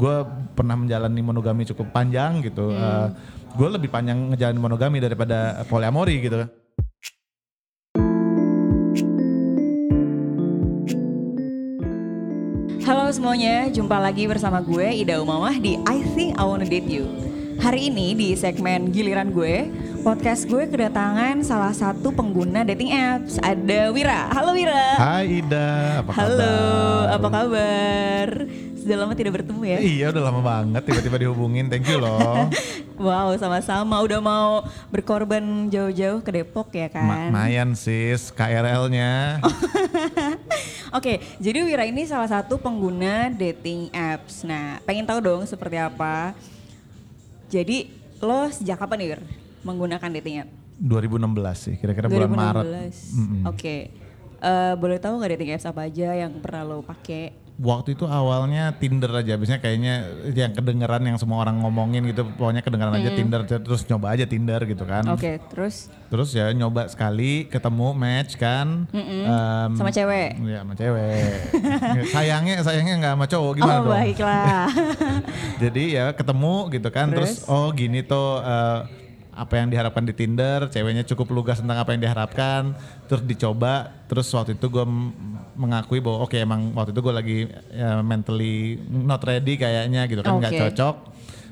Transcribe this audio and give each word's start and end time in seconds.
gue 0.00 0.16
pernah 0.56 0.80
menjalani 0.80 1.20
monogami 1.20 1.68
cukup 1.68 1.92
panjang 1.92 2.40
gitu. 2.40 2.72
Hmm. 2.72 3.12
gue 3.50 3.68
lebih 3.68 3.90
panjang 3.92 4.30
ngejalanin 4.32 4.62
monogami 4.62 5.02
daripada 5.02 5.66
poliamori 5.68 6.16
gitu. 6.24 6.46
Halo 12.86 13.10
semuanya, 13.12 13.68
jumpa 13.68 13.98
lagi 14.00 14.24
bersama 14.24 14.64
gue 14.64 15.04
Ida 15.04 15.20
Umamah 15.20 15.58
di 15.58 15.76
I 15.84 15.98
Think 16.16 16.38
I 16.40 16.44
Wanna 16.46 16.64
Date 16.64 16.88
You. 16.88 17.10
Hari 17.60 17.92
ini 17.92 18.16
di 18.16 18.32
segmen 18.32 18.88
giliran 18.88 19.36
gue, 19.36 19.68
podcast 20.00 20.48
gue 20.48 20.64
kedatangan 20.64 21.44
salah 21.44 21.76
satu 21.76 22.08
pengguna 22.08 22.64
dating 22.64 22.88
apps. 22.88 23.36
Ada 23.44 23.92
Wira. 23.92 24.32
Halo 24.32 24.56
Wira. 24.56 24.96
Hai 24.96 25.44
Ida, 25.44 26.00
apa 26.00 26.10
Halo, 26.16 26.40
kabar? 26.40 27.14
apa 27.20 27.28
kabar? 27.28 28.28
Sudah 28.90 29.06
lama 29.06 29.14
tidak 29.14 29.38
bertemu 29.38 29.62
ya? 29.70 29.78
Iya 29.78 30.06
udah 30.10 30.22
lama 30.26 30.40
banget 30.42 30.82
tiba-tiba 30.82 31.22
dihubungin, 31.22 31.70
thank 31.70 31.86
you 31.86 32.02
loh. 32.02 32.50
Wow, 33.00 33.32
sama-sama. 33.38 33.96
Udah 34.02 34.18
mau 34.18 34.66
berkorban 34.90 35.40
jauh-jauh 35.70 36.20
ke 36.20 36.30
Depok 36.34 36.74
ya 36.74 36.90
Ma- 36.90 36.92
kan? 36.92 37.30
Mayan 37.32 37.72
sis, 37.72 38.34
KRL-nya. 38.34 39.40
Oke, 40.98 41.22
jadi 41.38 41.64
Wira 41.64 41.86
ini 41.86 42.04
salah 42.04 42.26
satu 42.26 42.58
pengguna 42.58 43.30
dating 43.30 43.94
apps. 43.94 44.42
Nah, 44.42 44.82
pengen 44.82 45.06
tahu 45.06 45.22
dong 45.22 45.46
seperti 45.46 45.78
apa. 45.78 46.34
Jadi 47.46 47.88
lo 48.18 48.50
sejak 48.50 48.82
kapan 48.82 49.06
nih 49.06 49.08
Wir 49.14 49.20
menggunakan 49.62 50.10
dating 50.20 50.42
app? 50.44 50.50
2016 50.82 51.30
sih, 51.56 51.74
kira-kira 51.78 52.10
bulan 52.10 52.28
Maret. 52.28 52.66
2016. 52.90 53.16
Mm-mm. 53.16 53.42
Oke. 53.54 53.76
Eh, 54.40 54.74
boleh 54.76 54.98
tahu 54.98 55.14
nggak 55.22 55.30
dating 55.38 55.50
apps 55.56 55.64
apa 55.64 55.86
aja 55.86 56.10
yang 56.12 56.36
pernah 56.42 56.66
lo 56.66 56.82
pakai? 56.82 57.32
Waktu 57.60 57.92
itu 57.92 58.08
awalnya 58.08 58.72
Tinder 58.80 59.12
aja, 59.12 59.36
biasanya 59.36 59.60
kayaknya 59.60 59.94
yang 60.32 60.56
kedengeran 60.56 61.04
yang 61.04 61.20
semua 61.20 61.44
orang 61.44 61.60
ngomongin 61.60 62.08
gitu, 62.08 62.24
pokoknya 62.40 62.64
kedengeran 62.64 62.96
aja 62.96 63.10
Tinder, 63.12 63.44
terus 63.44 63.84
nyoba 63.84 64.16
aja 64.16 64.24
Tinder 64.24 64.64
gitu 64.64 64.88
kan. 64.88 65.04
Oke, 65.12 65.36
terus 65.52 65.92
Terus 66.10 66.34
ya 66.34 66.50
nyoba 66.50 66.90
sekali, 66.90 67.46
ketemu 67.46 67.94
match 67.94 68.34
kan. 68.34 68.90
Em, 68.90 69.70
sama 69.78 69.94
cewek. 69.94 70.42
Iya 70.42 70.66
sama 70.66 70.74
cewek. 70.74 71.32
sayangnya 72.16 72.54
sayangnya 72.66 72.94
nggak 72.98 73.14
sama 73.14 73.26
cowok 73.30 73.52
gimana 73.54 73.78
oh 73.78 73.82
dong? 73.86 73.94
baiklah. 73.94 74.66
Jadi 75.62 75.84
ya 75.94 76.10
ketemu 76.10 76.66
gitu 76.74 76.88
kan, 76.90 77.14
terus, 77.14 77.46
Terus? 77.46 77.46
oh 77.46 77.70
gini 77.70 78.02
tuh 78.02 78.42
eh, 78.42 78.78
apa 79.40 79.56
yang 79.56 79.72
diharapkan 79.72 80.04
di 80.04 80.12
Tinder, 80.12 80.68
ceweknya 80.68 81.00
cukup 81.08 81.32
lugas 81.32 81.64
tentang 81.64 81.80
apa 81.80 81.96
yang 81.96 82.04
diharapkan, 82.04 82.76
terus 83.08 83.24
dicoba, 83.24 83.88
terus 84.04 84.28
waktu 84.36 84.60
itu 84.60 84.68
gue 84.68 84.84
mengakui 85.56 86.04
bahwa 86.04 86.28
oke 86.28 86.36
emang 86.36 86.76
waktu 86.76 86.92
itu 86.92 87.00
gue 87.00 87.14
lagi 87.16 87.38
ya, 87.72 88.04
mentally 88.04 88.76
not 88.84 89.24
ready 89.24 89.56
kayaknya 89.56 90.04
gitu 90.12 90.20
kan 90.20 90.36
nggak 90.36 90.52
Oke. 90.52 90.60
cocok. 90.68 90.96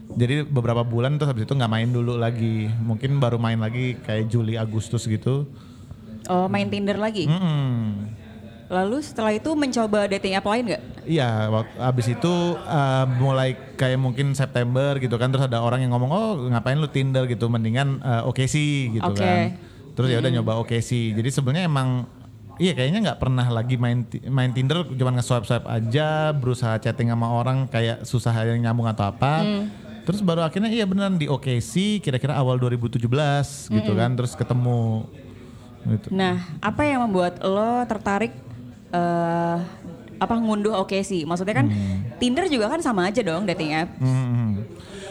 Jadi 0.08 0.34
beberapa 0.44 0.84
bulan 0.84 1.16
terus 1.16 1.32
habis 1.32 1.48
itu 1.48 1.56
nggak 1.56 1.72
main 1.72 1.88
dulu 1.88 2.20
lagi, 2.20 2.68
mungkin 2.84 3.16
baru 3.16 3.40
main 3.40 3.56
lagi 3.56 3.96
kayak 4.04 4.28
Juli 4.28 4.60
Agustus 4.60 5.08
gitu. 5.08 5.48
oh 6.28 6.44
main 6.44 6.68
Tinder 6.68 7.00
lagi. 7.00 7.24
Mm-mm. 7.24 8.17
Lalu 8.68 9.00
setelah 9.00 9.32
itu 9.32 9.48
mencoba 9.56 10.04
dating 10.12 10.36
app 10.36 10.44
lain 10.44 10.64
nggak? 10.68 10.82
Iya, 11.08 11.48
abis 11.80 12.12
itu 12.12 12.34
uh, 12.60 13.08
mulai 13.16 13.56
kayak 13.80 13.96
mungkin 13.96 14.36
September 14.36 15.00
gitu 15.00 15.16
kan, 15.16 15.32
terus 15.32 15.48
ada 15.48 15.64
orang 15.64 15.80
yang 15.80 15.96
ngomong, 15.96 16.10
oh 16.12 16.30
ngapain 16.52 16.76
lu 16.76 16.84
Tinder 16.92 17.24
gitu, 17.24 17.48
mendingan 17.48 18.04
uh, 18.04 18.28
oke 18.28 18.44
sih 18.44 18.92
gitu 18.92 19.08
Oke. 19.08 19.24
kan. 19.24 19.56
Terus 19.96 20.08
ya 20.12 20.20
udah 20.20 20.30
nyoba 20.30 20.60
oke 20.60 20.76
sih. 20.84 21.16
Jadi 21.16 21.32
sebenarnya 21.32 21.64
emang, 21.64 22.04
iya 22.60 22.76
kayaknya 22.76 23.08
nggak 23.08 23.18
pernah 23.24 23.48
lagi 23.48 23.80
main 23.80 24.04
main 24.28 24.52
Tinder, 24.52 24.84
cuma 24.84 25.16
nge-swipe 25.16 25.48
swipe 25.48 25.64
aja, 25.64 26.36
berusaha 26.36 26.76
chatting 26.76 27.08
sama 27.08 27.32
orang 27.32 27.72
kayak 27.72 28.04
susah 28.04 28.36
yang 28.44 28.68
nyambung 28.68 28.84
atau 28.84 29.08
apa. 29.08 29.48
Terus 30.04 30.20
baru 30.20 30.44
akhirnya 30.44 30.68
iya 30.68 30.84
beneran 30.84 31.16
di 31.16 31.24
OKC 31.24 32.04
kira-kira 32.04 32.36
awal 32.36 32.60
2017 32.60 33.00
gitu 33.72 33.92
kan, 33.96 34.12
terus 34.12 34.36
ketemu. 34.36 35.08
Gitu. 35.88 36.12
Nah, 36.12 36.44
apa 36.60 36.84
yang 36.84 37.08
membuat 37.08 37.40
lo 37.40 37.80
tertarik 37.88 38.32
eh 38.90 39.56
apa 40.18 40.34
ngunduh 40.34 40.74
oke 40.76 40.98
sih? 41.00 41.22
Maksudnya 41.22 41.54
kan 41.54 41.66
Tinder 42.18 42.46
juga 42.46 42.66
kan 42.68 42.80
sama 42.80 43.06
aja 43.06 43.20
dong 43.20 43.44
dating 43.44 43.70
app. 43.72 43.88
Hmm. 43.98 44.66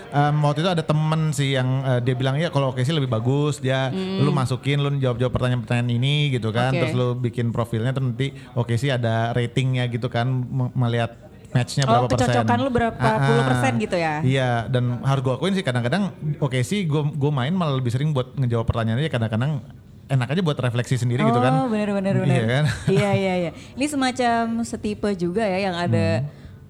Em, 0.07 0.35
waktu 0.39 0.63
itu 0.63 0.71
ada 0.71 0.79
temen 0.79 1.31
sih 1.31 1.51
yang 1.51 1.67
eh, 1.83 1.99
dia 1.99 2.15
bilang 2.15 2.35
ya 2.35 2.47
kalau 2.47 2.71
oke 2.71 2.79
sih 2.79 2.91
lebih 2.91 3.07
bagus 3.07 3.59
dia 3.59 3.91
lu 3.91 4.31
masukin 4.31 4.79
lu 4.79 4.95
jawab-jawab 4.95 5.35
pertanyaan-pertanyaan 5.35 5.91
ini 5.91 6.31
gitu 6.31 6.47
kan 6.49 6.71
Oke. 6.71 6.79
terus 6.79 6.95
lu 6.95 7.07
bikin 7.13 7.51
profilnya 7.51 7.91
terus 7.91 8.07
nanti 8.07 8.27
oke 8.55 8.71
sih 8.73 8.87
ada 8.87 9.35
ratingnya 9.35 9.83
gitu 9.87 10.07
kan 10.07 10.23
me- 10.31 10.71
melihat 10.73 11.11
matchnya 11.51 11.83
Oh, 11.83 11.91
berapa 12.03 12.07
persen 12.07 12.23
kecocokan 12.23 12.57
lu 12.57 12.69
berapa 12.71 12.95
Ah, 12.97 13.19
puluh 13.19 13.43
ah. 13.43 13.47
persen 13.47 13.71
gitu 13.77 13.95
ya? 13.95 14.13
iya 14.23 14.49
dan 14.65 15.03
harus 15.03 15.21
gue 15.21 15.33
akuin 15.33 15.51
sih 15.51 15.63
kadang-kadang 15.63 16.15
oke 16.39 16.59
sih 16.61 16.83
gue 16.83 17.03
gue 17.03 17.31
main 17.33 17.51
malah 17.51 17.75
lebih 17.75 17.91
sering 17.91 18.15
buat 18.15 18.31
ngejawab 18.33 18.63
pertanyaannya 18.63 19.11
kadang-kadang 19.11 19.59
enak 20.07 20.27
aja 20.29 20.41
buat 20.41 20.55
refleksi 20.57 20.95
sendiri 20.95 21.21
gitu 21.21 21.37
kan 21.37 21.51
Oh 21.53 21.67
benar 21.67 21.91
benar 21.93 22.13
benar. 22.15 22.27
iya 22.29 22.43
kan 22.45 22.63
iya 22.97 23.11
iya 23.13 23.33
iya. 23.37 23.51
Ini 23.73 23.85
semacam 23.85 24.41
setipe 24.61 25.09
juga 25.13 25.41
ya 25.41 25.59
yang 25.61 25.75
ada 25.75 26.23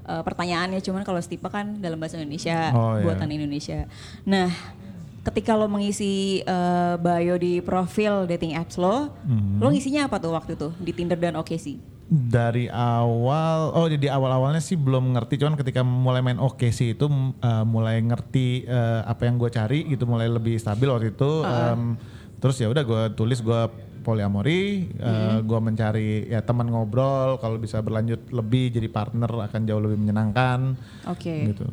eh, 0.04 0.22
pertanyaannya 0.24 0.80
cuman 0.80 1.02
kalau 1.02 1.18
setipe 1.18 1.46
kan 1.46 1.78
dalam 1.78 1.96
bahasa 1.96 2.16
Indonesia 2.16 2.70
Hmm. 2.70 2.76
Oh, 2.76 2.94
iya. 2.96 3.04
buatan 3.04 3.30
Indonesia. 3.30 3.86
Nah, 4.24 4.50
ketika 5.24 5.54
lo 5.54 5.68
mengisi 5.68 6.40
eh, 6.40 6.94
bio 6.96 7.36
di 7.36 7.60
profil 7.60 8.26
dating 8.26 8.54
apps 8.54 8.76
lo, 8.76 9.14
Hmm. 9.22 9.60
lo 9.60 9.68
ngisinya 9.68 10.06
apa 10.06 10.18
tuh 10.18 10.32
waktu 10.32 10.54
itu 10.54 10.74
di 10.78 10.92
Tinder 10.92 11.16
dan 11.16 11.36
OkCupid? 11.36 12.00
dari 12.08 12.72
awal 12.72 13.76
oh 13.76 13.84
jadi 13.86 14.08
awal 14.10 14.32
awalnya 14.32 14.64
sih 14.64 14.80
belum 14.80 15.12
ngerti 15.12 15.36
cuman 15.38 15.60
ketika 15.60 15.84
mulai 15.84 16.24
main 16.24 16.40
oke 16.40 16.64
sih 16.70 16.96
itu 16.96 17.04
uh, 17.04 17.68
mulai 17.68 18.00
ngerti 18.00 18.64
uh, 18.64 19.04
apa 19.04 19.28
yang 19.28 19.36
gue 19.36 19.52
cari 19.52 19.84
gitu 19.86 20.08
mulai 20.08 20.26
lebih 20.26 20.56
stabil 20.56 20.88
waktu 20.88 21.12
itu 21.12 21.32
um, 21.44 22.00
terus 22.38 22.56
ya 22.58 22.70
udah 22.70 22.84
gue 22.86 23.02
tulis 23.14 23.42
gue 23.42 23.62
poliamori 24.02 24.88
uh, 24.98 25.44
gue 25.44 25.60
mencari 25.60 26.32
ya 26.32 26.40
teman 26.40 26.70
ngobrol 26.70 27.36
kalau 27.38 27.60
bisa 27.60 27.84
berlanjut 27.84 28.32
lebih 28.32 28.72
jadi 28.72 28.88
partner 28.88 29.28
akan 29.28 29.62
jauh 29.68 29.84
lebih 29.84 30.00
menyenangkan 30.00 30.78
Oke. 31.10 31.52
gitu 31.52 31.68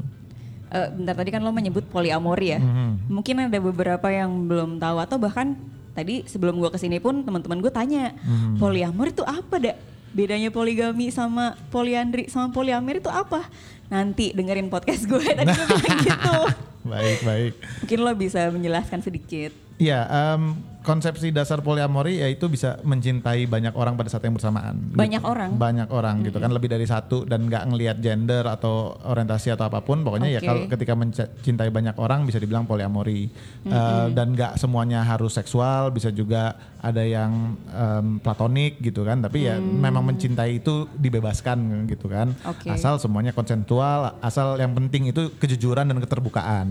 Eh, 0.75 0.91
bentar 0.91 1.15
tadi 1.15 1.31
kan 1.31 1.39
lo 1.39 1.55
menyebut 1.55 1.87
poliamori 1.87 2.51
ya. 2.51 2.59
Mhm. 2.59 3.07
Mungkin 3.07 3.47
ada 3.47 3.59
beberapa 3.63 4.11
yang 4.11 4.51
belum 4.51 4.83
tahu 4.83 4.99
atau 4.99 5.23
bahkan 5.23 5.55
tadi 5.95 6.27
sebelum 6.27 6.59
gua 6.59 6.75
ke 6.75 6.83
sini 6.83 6.99
pun 6.99 7.23
teman-teman 7.23 7.63
gue 7.63 7.71
tanya 7.71 8.11
Mhm. 8.27 8.59
poliamori 8.59 9.15
itu 9.15 9.23
apa 9.23 9.55
dak? 9.63 9.79
Bedanya 10.11 10.51
poligami 10.51 11.15
sama 11.15 11.55
poliandri 11.71 12.27
sama 12.27 12.51
poliamor 12.51 12.99
itu 12.99 13.07
apa? 13.07 13.47
Nanti 13.87 14.35
dengerin 14.35 14.67
podcast 14.67 15.07
gue 15.07 15.23
tadi 15.39 15.47
gue 15.47 15.67
bilang 15.79 16.01
gitu. 16.03 16.39
baik 16.91 17.19
baik 17.23 17.53
Mungkin 17.87 17.99
lo 18.03 18.13
bisa 18.19 18.41
menjelaskan 18.51 18.99
sedikit. 18.99 19.55
Iya, 19.79 20.07
em, 20.35 20.74
konsepsi 20.85 21.33
dasar 21.33 21.65
poliamori 21.65 22.21
yaitu 22.21 22.47
bisa 22.53 22.77
mencintai 22.85 23.49
banyak 23.49 23.73
orang 23.73 23.97
pada 23.97 24.13
saat 24.13 24.23
yang 24.29 24.37
bersamaan. 24.37 24.93
Banyak 24.93 25.25
gitu. 25.25 25.33
orang? 25.33 25.51
Banyak 25.57 25.89
orang 25.89 26.17
gitu 26.29 26.37
kan, 26.37 26.53
lebih 26.53 26.69
dari 26.69 26.85
satu 26.85 27.25
dan 27.25 27.49
nggak 27.49 27.73
ngelihat 27.73 27.97
gender 28.05 28.45
atau 28.45 28.93
orientasi 29.09 29.57
atau 29.57 29.65
apa 29.73 29.81
pun. 29.81 30.05
Pokoknya 30.05 30.29
ya 30.29 30.41
Oke. 30.45 30.47
kalau 30.47 30.61
ketika 30.69 30.93
mencintai 30.93 31.71
banyak 31.73 31.97
orang 31.97 32.29
bisa 32.29 32.37
dibilang 32.37 32.69
poliamori. 32.69 33.33
Eh, 33.65 34.07
dan 34.13 34.37
nggak 34.37 34.61
semuanya 34.61 35.01
harus 35.03 35.33
seksual, 35.33 35.89
bisa 35.89 36.13
juga 36.13 36.55
ada 36.85 37.01
yang 37.01 37.57
em, 37.73 38.21
platonik 38.21 38.77
gitu 38.85 39.09
kan. 39.09 39.25
Tapi 39.25 39.49
ya 39.49 39.57
memang 39.57 40.05
mencintai 40.05 40.61
itu 40.61 40.85
dibebaskan 41.01 41.89
gitu 41.89 42.13
kan. 42.13 42.37
Oke. 42.45 42.69
Asal 42.69 43.01
semuanya 43.01 43.33
konsensual, 43.33 44.21
asal 44.21 44.61
yang 44.61 44.77
penting 44.77 45.09
itu 45.09 45.33
kejujuran 45.41 45.89
dan 45.89 45.99
keterbukaan. 46.03 46.67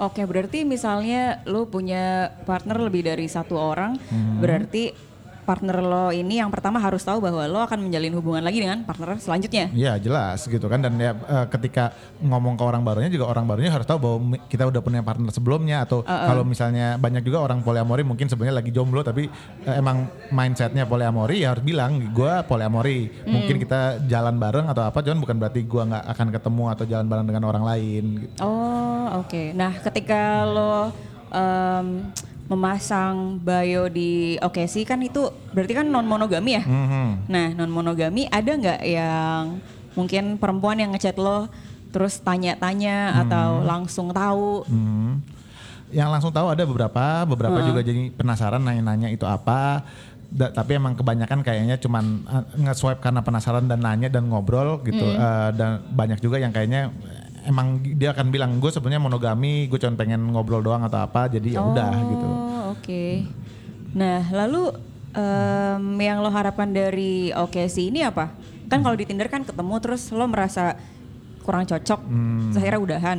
Oke, 0.00 0.24
berarti 0.24 0.64
misalnya 0.64 1.44
lo 1.44 1.68
punya 1.68 2.32
partner 2.48 2.80
lebih 2.80 3.04
dari 3.04 3.28
satu 3.28 3.49
orang, 3.58 3.98
berarti 4.38 5.10
partner 5.50 5.82
lo 5.82 6.14
ini 6.14 6.38
yang 6.38 6.46
pertama 6.46 6.78
harus 6.78 7.02
tahu 7.02 7.18
bahwa 7.26 7.42
lo 7.50 7.58
akan 7.66 7.82
menjalin 7.82 8.14
hubungan 8.14 8.46
lagi 8.46 8.62
dengan 8.62 8.86
partner 8.86 9.18
selanjutnya. 9.18 9.66
Iya 9.74 9.98
jelas 9.98 10.46
gitu 10.46 10.70
kan 10.70 10.78
dan 10.78 10.94
ya 10.94 11.10
eh, 11.16 11.46
ketika 11.50 11.90
ngomong 12.22 12.54
ke 12.54 12.62
orang 12.62 12.86
barunya 12.86 13.10
juga 13.10 13.26
orang 13.26 13.50
barunya 13.50 13.74
harus 13.74 13.82
tahu 13.82 13.98
bahwa 13.98 14.38
kita 14.46 14.70
udah 14.70 14.78
punya 14.78 15.02
partner 15.02 15.34
sebelumnya 15.34 15.82
atau 15.82 16.06
kalau 16.06 16.46
misalnya 16.46 16.94
banyak 17.02 17.26
juga 17.26 17.42
orang 17.42 17.66
poliamori 17.66 18.06
mungkin 18.06 18.30
sebenarnya 18.30 18.62
lagi 18.62 18.70
jomblo 18.70 19.02
tapi 19.02 19.26
eh, 19.66 19.74
emang 19.74 20.06
mindsetnya 20.30 20.86
poliamori 20.86 21.42
ya 21.42 21.50
harus 21.56 21.66
bilang 21.66 21.98
gue 22.14 22.34
poliamori 22.46 23.26
mungkin 23.26 23.58
kita 23.58 24.06
jalan 24.06 24.38
bareng 24.38 24.70
atau 24.70 24.86
apa 24.86 25.02
cuman 25.02 25.18
bukan 25.18 25.36
berarti 25.40 25.66
gue 25.66 25.82
nggak 25.82 26.04
akan 26.14 26.28
ketemu 26.30 26.64
atau 26.70 26.84
jalan 26.86 27.06
bareng 27.10 27.26
dengan 27.26 27.42
orang 27.50 27.64
lain 27.66 28.04
gitu. 28.22 28.34
Oh, 28.44 29.26
oke. 29.26 29.50
Nah, 29.56 29.74
ketika 29.82 30.46
lo 30.46 30.94
em, 31.34 31.86
memasang 32.50 33.38
bio 33.38 33.86
di 33.86 34.34
oke 34.42 34.66
sih 34.66 34.82
kan 34.82 34.98
itu 34.98 35.30
berarti 35.54 35.70
kan 35.78 35.86
non 35.86 36.02
monogami 36.02 36.58
ya. 36.58 36.66
Mhm. 36.66 37.30
Nah, 37.30 37.46
non 37.54 37.70
monogami 37.70 38.26
ada 38.26 38.50
nggak 38.50 38.80
yang 38.82 39.62
mungkin 39.94 40.34
perempuan 40.34 40.82
yang 40.82 40.90
ngechat 40.90 41.14
lo 41.14 41.46
terus 41.94 42.18
tanya-tanya 42.18 43.26
atau 43.26 43.62
langsung 43.62 44.10
tahu? 44.10 44.66
Hmm. 44.66 45.22
Yang 45.90 46.08
langsung 46.10 46.32
tahu 46.34 46.46
ada 46.50 46.62
beberapa, 46.62 47.26
beberapa 47.26 47.58
juga 47.66 47.82
jadi 47.82 48.10
penasaran 48.14 48.62
nanya-nanya 48.62 49.10
itu 49.10 49.26
apa. 49.26 49.86
Da- 50.30 50.54
tapi 50.54 50.78
emang 50.78 50.94
kebanyakan 50.94 51.42
kayaknya 51.42 51.74
cuman 51.82 52.22
uh, 52.30 52.46
nge-swipe 52.54 53.02
karena 53.02 53.18
penasaran 53.18 53.66
dan 53.66 53.82
nanya 53.82 54.06
dan 54.06 54.30
ngobrol 54.30 54.78
gitu. 54.86 55.02
Uh, 55.02 55.50
dan 55.50 55.82
banyak 55.90 56.22
juga 56.22 56.38
yang 56.38 56.54
kayaknya 56.54 56.94
emang 57.42 57.66
dia 57.80 58.10
akan 58.10 58.28
bilang 58.28 58.50
gue 58.56 58.68
sebenarnya 58.68 58.98
monogami 58.98 59.66
gue 59.66 59.76
cuma 59.76 59.94
pengen 59.94 60.20
ngobrol 60.28 60.60
doang 60.60 60.82
atau 60.82 61.00
apa 61.00 61.28
jadi 61.28 61.56
ya 61.56 61.60
udah 61.62 61.92
gitu 62.06 62.26
Oh, 62.26 62.62
oke. 62.72 63.04
Nah, 63.92 64.22
lalu 64.30 64.70
em, 65.10 65.84
yang 65.98 66.20
lo 66.20 66.30
harapkan 66.30 66.66
dari 66.66 67.30
OKC 67.30 67.90
ini 67.90 68.00
apa? 68.00 68.30
Kan 68.66 68.80
kalau 68.80 68.94
di 68.94 69.02
Tinder 69.02 69.26
kan 69.26 69.42
ketemu 69.42 69.74
terus 69.78 70.06
lo 70.10 70.24
merasa 70.24 70.78
kurang 71.42 71.66
cocok, 71.66 72.00
Hmm. 72.00 72.54
akhirnya 72.54 72.78
udahan. 72.78 73.18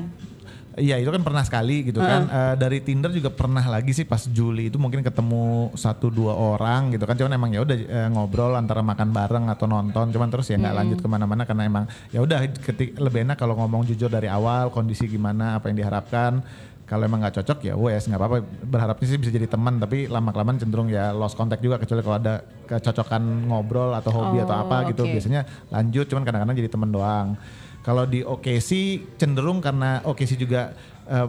Iya 0.71 0.95
itu 1.03 1.11
kan 1.11 1.19
pernah 1.19 1.43
sekali 1.43 1.83
gitu 1.83 1.99
kan. 1.99 2.31
Eh, 2.31 2.55
dari 2.55 2.79
Tinder 2.79 3.11
juga 3.11 3.27
pernah 3.27 3.59
lagi 3.59 3.91
sih 3.91 4.07
pas 4.07 4.23
Juli 4.23 4.71
itu 4.71 4.79
mungkin 4.79 5.03
ketemu 5.03 5.75
satu 5.75 6.07
dua 6.07 6.31
orang 6.31 6.95
gitu 6.95 7.03
kan. 7.03 7.19
Cuman 7.19 7.35
emang 7.35 7.51
ya 7.51 7.59
udah 7.59 7.75
eh, 7.75 8.07
ngobrol 8.07 8.55
antara 8.55 8.79
makan 8.79 9.11
bareng 9.11 9.45
atau 9.51 9.67
nonton. 9.67 10.15
Cuman 10.15 10.31
terus 10.31 10.47
ya 10.47 10.55
nggak 10.55 10.75
lanjut 10.75 10.99
ke 11.03 11.07
mana-mana 11.11 11.43
karena 11.43 11.67
emang 11.67 11.83
ya 12.15 12.23
udah 12.23 12.39
lebih 13.03 13.19
enak 13.27 13.35
kalau 13.35 13.59
ngomong 13.59 13.83
jujur 13.83 14.07
dari 14.07 14.31
awal 14.31 14.71
kondisi 14.71 15.11
gimana 15.11 15.59
apa 15.59 15.67
yang 15.67 15.83
diharapkan. 15.83 16.39
Kalau 16.87 17.07
emang 17.07 17.23
nggak 17.23 17.39
cocok 17.39 17.59
ya 17.63 17.75
wes 17.75 18.07
nggak 18.07 18.19
apa-apa. 18.19 18.37
Berharapnya 18.63 19.07
sih 19.07 19.19
bisa 19.19 19.31
jadi 19.31 19.47
teman 19.47 19.75
tapi 19.75 20.07
lama 20.07 20.31
kelamaan 20.31 20.55
cenderung 20.55 20.87
ya 20.87 21.11
lost 21.11 21.35
contact 21.35 21.59
juga 21.59 21.79
kecuali 21.79 21.99
kalau 21.99 22.15
ada 22.15 22.43
kecocokan 22.67 23.47
ngobrol 23.47 23.91
atau 23.91 24.11
hobi 24.11 24.39
atau 24.39 24.55
Oh, 24.55 24.63
apa 24.67 24.87
gitu. 24.87 25.03
Oke. 25.03 25.19
biasanya 25.19 25.43
lanjut 25.67 26.07
cuman 26.07 26.23
kadang-kadang 26.23 26.55
jadi 26.55 26.67
teman 26.67 26.91
doang 26.91 27.35
kalau 27.81 28.05
di 28.05 28.21
OKC 28.21 28.69
cenderung 29.15 29.57
karena 29.57 30.01
OKC 30.01 30.35
juga 30.35 30.73
eh, 31.03 31.27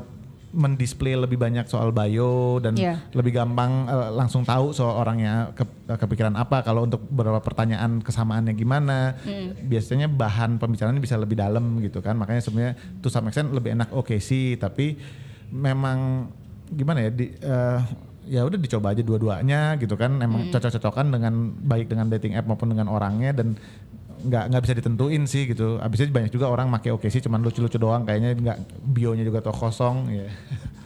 mendisplay 0.53 1.17
lebih 1.17 1.41
banyak 1.41 1.65
soal 1.65 1.89
bio 1.91 2.61
dan 2.61 2.77
Iya. 2.77 3.01
lebih 3.11 3.33
gampang 3.33 3.89
eh, 3.89 4.11
langsung 4.13 4.45
tahu 4.45 4.71
soal 4.71 4.95
orangnya 4.95 5.49
ke- 5.51 5.65
eh, 5.87 5.97
kepikiran 5.97 6.35
apa. 6.35 6.61
Kalau 6.61 6.85
untuk 6.85 7.01
beberapa 7.03 7.41
pertanyaan 7.41 7.99
kesamaannya 7.99 8.53
gimana 8.53 9.17
biasanya 9.63 10.07
bahan 10.07 10.57
pembicaraannya 10.57 11.01
bisa 11.01 11.17
lebih 11.17 11.37
dalam 11.37 11.81
gitu 11.81 11.99
kan. 11.99 12.15
Makanya 12.15 12.41
sebenarnya 12.41 12.73
to 13.01 13.09
some 13.09 13.25
extent 13.27 13.49
lebih 13.49 13.73
enak 13.73 13.89
OKC 13.91 14.55
tapi 14.57 15.01
memang 15.49 16.29
gimana 16.69 17.01
ya 17.01 17.11
di 17.11 17.33
eh, 17.33 17.81
ya 18.23 18.45
udah 18.45 18.55
dicoba 18.55 18.93
aja 18.93 19.01
dua-duanya 19.01 19.77
gitu 19.77 19.97
kan. 19.97 20.21
Emang 20.21 20.53
cocok-cocokan 20.53 21.11
dengan 21.11 21.33
baik 21.59 21.89
dengan 21.89 22.07
dating 22.09 22.37
app 22.37 22.45
maupun 22.45 22.69
dengan 22.69 22.87
orangnya 22.87 23.33
dan 23.33 23.57
nggak 24.23 24.45
nggak 24.49 24.63
bisa 24.63 24.75
ditentuin 24.75 25.23
sih 25.25 25.47
gitu. 25.47 25.77
Abisnya 25.79 26.09
banyak 26.09 26.31
juga 26.31 26.47
orang 26.47 26.67
make 26.67 26.89
oke 26.89 27.07
sih 27.07 27.19
cuman 27.19 27.41
lucu-lucu 27.41 27.77
doang 27.77 28.03
kayaknya 28.03 28.33
nggak 28.33 28.59
bionya 28.85 29.23
juga 29.23 29.41
tuh 29.41 29.53
kosong 29.53 30.09
ya. 30.09 30.29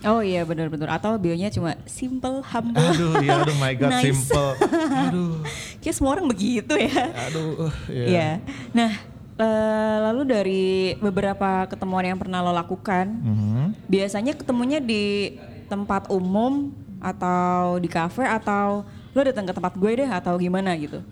Oh 0.06 0.22
iya 0.22 0.46
benar-benar 0.46 1.02
atau 1.02 1.18
bionya 1.18 1.50
cuma 1.50 1.74
simple, 1.82 2.38
humble. 2.44 2.78
Aduh 2.78 3.18
ya 3.18 3.42
aduh 3.42 3.56
my 3.58 3.74
god 3.74 3.90
Nice. 3.90 4.04
simple. 4.06 4.54
Aduh. 5.08 5.42
Kayak 5.82 5.94
semua 5.98 6.14
orang 6.14 6.30
begitu 6.30 6.78
ya. 6.78 7.10
Aduh. 7.26 7.66
uh, 7.66 7.74
ya. 7.90 8.04
Iya. 8.06 8.30
Nah, 8.70 8.92
eh, 9.34 9.96
lalu 10.06 10.22
dari 10.22 10.64
beberapa 10.96 11.66
ketemuan 11.66 12.06
yang 12.06 12.20
pernah 12.20 12.38
lo 12.38 12.54
lakukan, 12.54 13.08
Mhm. 13.08 13.64
biasanya 13.90 14.38
ketemunya 14.38 14.78
di 14.78 15.34
tempat 15.66 16.06
umum 16.06 16.70
atau 17.02 17.80
di 17.80 17.88
kafe 17.90 18.22
atau 18.22 18.86
lo 19.10 19.20
datang 19.24 19.42
ke 19.42 19.56
tempat 19.56 19.74
gue 19.74 19.90
deh 19.96 20.10
atau 20.12 20.38
gimana 20.38 20.70
gitu? 20.78 21.02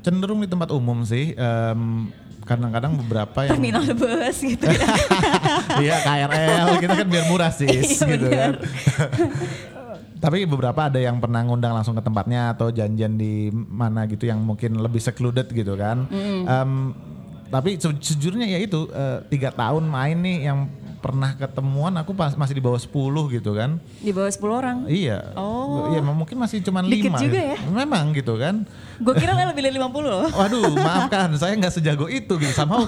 Cenderung 0.00 0.40
di 0.40 0.48
tempat 0.48 0.70
umum 0.70 1.02
sih. 1.02 1.32
em, 1.32 2.08
kadang-kadang 2.40 2.96
beberapa 2.96 3.46
yang 3.46 3.54
Terminal 3.54 3.84
bus 4.00 4.38
gitu 4.38 4.64
ya. 4.64 4.86
Iya 5.84 5.96
KRL 6.02 6.66
kita 6.78 6.94
kan 6.96 7.06
biar 7.06 7.24
murah 7.26 7.52
sih 7.52 7.68
Iya, 7.70 7.84
gitu 7.84 8.26
kan. 8.26 8.52
bener. 8.54 8.54
Tapi 10.20 10.44
beberapa 10.44 10.80
ada 10.84 11.00
yang 11.00 11.16
pernah 11.16 11.40
ngundang 11.40 11.72
langsung 11.72 11.94
ke 11.94 12.02
tempatnya 12.02 12.52
atau 12.52 12.68
janjian 12.68 13.16
di 13.16 13.48
mana 13.48 14.04
gitu 14.04 14.24
yang 14.24 14.36
mungkin 14.38 14.76
lebih 14.76 15.00
secluded 15.00 15.48
gitu 15.48 15.76
kan. 15.76 16.04
Em, 16.44 16.92
tapi 17.48 17.74
se- 17.74 17.98
sejujurnya 17.98 18.44
ya 18.46 18.58
itu 18.58 18.84
eh, 18.86 19.24
tiga 19.26 19.48
tahun 19.50 19.82
main 19.82 20.16
nih 20.16 20.36
yang 20.44 20.68
pernah 21.00 21.32
ketemuan 21.34 21.96
aku 21.96 22.12
pas 22.12 22.36
masih 22.36 22.54
di 22.56 22.62
bawah 22.62 22.78
10 22.78 22.92
gitu 23.40 23.56
kan. 23.56 23.80
Di 24.04 24.12
bawah 24.12 24.30
10 24.30 24.40
orang. 24.52 24.76
Iya. 24.86 25.32
Oh. 25.34 25.88
Iya 25.90 26.04
mungkin 26.04 26.36
masih 26.36 26.60
cuman 26.60 26.86
Dikit 26.86 27.10
lima. 27.10 27.18
juga 27.18 27.40
gitu. 27.40 27.50
ya? 27.52 27.56
Memang 27.72 28.04
gitu 28.12 28.34
kan. 28.36 28.54
Gue 29.00 29.16
kira 29.16 29.32
lo 29.32 29.48
lebih 29.48 29.64
dari 29.64 29.74
50 29.80 30.04
loh. 30.04 30.28
Waduh, 30.28 30.76
maafkan, 30.86 31.32
saya 31.40 31.56
nggak 31.56 31.72
sejago 31.72 32.06
itu 32.12 32.36
gitu. 32.36 32.52
Sama 32.52 32.84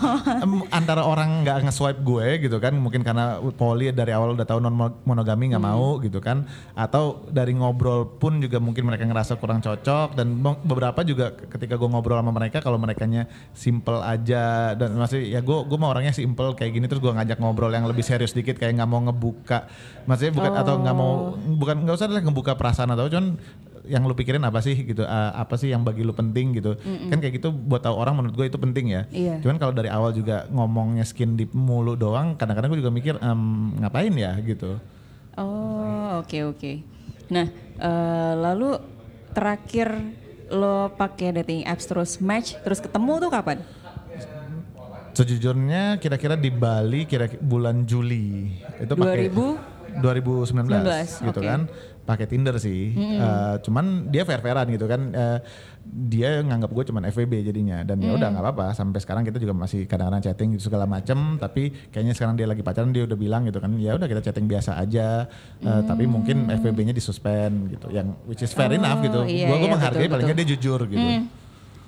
antara 0.69 1.09
orang 1.09 1.41
nggak 1.41 1.65
nge-swipe 1.69 2.05
gue 2.05 2.27
gitu 2.45 2.61
kan, 2.61 2.77
mungkin 2.77 3.01
karena 3.01 3.41
poli 3.57 3.89
dari 3.97 4.13
awal 4.13 4.37
udah 4.37 4.45
tahu 4.45 4.61
non 4.61 4.77
monogami 5.09 5.57
nggak 5.57 5.65
mau 5.65 5.97
gitu 6.05 6.21
kan, 6.21 6.45
atau 6.77 7.25
dari 7.33 7.57
ngobrol 7.57 8.05
pun 8.21 8.45
juga 8.45 8.61
mungkin 8.61 8.85
mereka 8.85 9.09
ngerasa 9.09 9.41
kurang 9.41 9.65
cocok 9.65 10.13
dan 10.13 10.37
beberapa 10.69 11.01
juga 11.01 11.33
ketika 11.33 11.81
gue 11.81 11.89
ngobrol 11.89 12.21
sama 12.21 12.33
mereka 12.35 12.61
kalau 12.61 12.77
merekanya 12.77 13.25
simple 13.57 14.05
aja 14.05 14.77
dan 14.77 14.93
masih 14.93 15.33
ya 15.33 15.41
gue 15.41 15.59
gue 15.65 15.79
mau 15.81 15.89
orangnya 15.97 16.13
simple 16.13 16.53
kayak 16.53 16.77
gini 16.77 16.87
terus 16.91 17.01
gue 17.01 17.09
ngajak 17.09 17.41
ngobrol 17.41 17.73
yang 17.73 17.89
lebih 17.89 18.02
serius 18.03 18.37
dikit 18.37 18.59
kayak 18.59 18.77
nggak 18.79 18.91
mau 18.91 19.01
ngebuka, 19.09 19.71
maksudnya 20.05 20.33
bukan 20.35 20.53
atau 20.53 20.75
nggak 20.79 20.97
mau 20.97 21.13
bukan 21.39 21.77
nggak 21.87 21.97
usah 21.97 22.07
lah 22.11 22.23
ngebuka 22.23 22.59
perasaan 22.59 22.93
atau 22.93 23.09
cuman 23.09 23.39
yang 23.83 24.07
lu 24.07 24.15
pikirin 24.15 24.43
apa 24.47 24.63
sih 24.63 24.79
gitu 24.79 25.03
uh, 25.03 25.35
apa 25.35 25.59
sih 25.59 25.75
yang 25.75 25.83
bagi 25.83 26.07
lu 26.07 26.15
penting 26.15 26.55
gitu. 26.55 26.79
Kan 27.11 27.19
kayak 27.19 27.43
gitu 27.43 27.51
buat 27.51 27.83
tahu 27.83 27.99
orang 27.99 28.15
menurut 28.15 28.35
gue 28.39 28.47
itu 28.47 28.59
penting 28.59 28.95
ya. 28.95 29.03
Iya. 29.11 29.43
cuman 29.43 29.59
kalau 29.59 29.75
dari 29.75 29.91
awal 29.91 30.15
juga 30.15 30.47
ngomongnya 30.51 31.03
skin 31.03 31.35
deep 31.35 31.51
mulu 31.51 31.99
doang 31.99 32.39
kadang-kadang 32.39 32.71
gue 32.75 32.81
juga 32.83 32.95
mikir 32.95 33.15
em, 33.19 33.75
ngapain 33.83 34.15
ya? 34.15 34.39
gitu. 34.43 34.79
Oh, 35.35 36.21
oke 36.23 36.39
oke. 36.53 36.73
Nah, 37.33 37.49
eh, 37.81 38.35
lalu 38.37 38.77
terakhir 39.33 39.97
lo 40.53 40.93
pakai 40.93 41.33
dating 41.41 41.65
apps 41.65 41.89
terus 41.89 42.21
match 42.21 42.61
terus 42.61 42.79
ketemu 42.79 43.13
tuh 43.25 43.31
kapan? 43.33 43.59
Sejujurnya 45.13 45.97
kira-kira 45.97 46.35
di 46.35 46.49
Bali 46.49 47.05
kira 47.05 47.29
bulan 47.39 47.85
Juli 47.85 48.49
itu 48.81 48.93
pakai 48.93 49.29
2000? 49.29 49.81
2019 49.93 51.29
gitu 51.29 51.37
oke. 51.37 51.45
kan? 51.45 51.61
Pakai 52.03 52.25
Tinder 52.25 52.57
sih. 52.57 52.97
Eh, 52.97 53.55
cuman 53.61 54.09
dia 54.09 54.25
fair-fairan 54.25 54.65
gitu 54.67 54.89
kan. 54.89 55.13
Eh, 55.13 55.39
dia 55.85 56.41
nganggap 56.41 56.73
gue 56.73 56.85
cuman 56.89 57.07
FWB 57.07 57.45
jadinya. 57.45 57.85
Dan 57.85 58.01
ya 58.01 58.17
udah 58.17 58.33
nggak 58.33 58.41
apa-apa. 58.43 58.67
Sampai 58.73 58.99
sekarang 58.99 59.21
kita 59.21 59.37
juga 59.37 59.53
masih 59.53 59.85
kadang-kadang 59.85 60.25
chatting 60.25 60.57
gitu 60.57 60.67
segala 60.67 60.89
macem. 60.89 61.37
Tapi 61.37 61.93
kayaknya 61.93 62.17
sekarang 62.17 62.35
dia 62.35 62.49
lagi 62.49 62.65
pacaran 62.65 62.91
dia 62.91 63.05
udah 63.05 63.15
bilang 63.15 63.45
gitu 63.45 63.61
kan 63.61 63.71
ya 63.77 63.95
udah 63.95 64.09
kita 64.09 64.25
chatting 64.25 64.49
biasa 64.49 64.81
aja. 64.81 65.29
Eh, 65.61 65.83
tapi 65.85 66.09
mungkin 66.09 66.49
FWB-nya 66.49 66.91
disuspend 66.91 67.71
gitu. 67.71 67.87
Yang 67.93 68.17
which 68.25 68.43
is 68.43 68.51
fair 68.51 68.73
Oh, 68.73 68.81
enough 68.81 68.99
gitu. 68.99 69.21
iya, 69.29 69.47
gue 69.47 69.55
gue 69.55 69.69
iya, 69.69 69.75
menghargai 69.77 70.01
betul, 70.03 70.13
paling 70.17 70.25
nggak 70.25 70.39
betul. 70.41 70.49
dia 70.49 70.57
jujur 70.59 70.81
gitu. 70.89 71.05
Hmm. 71.05 71.23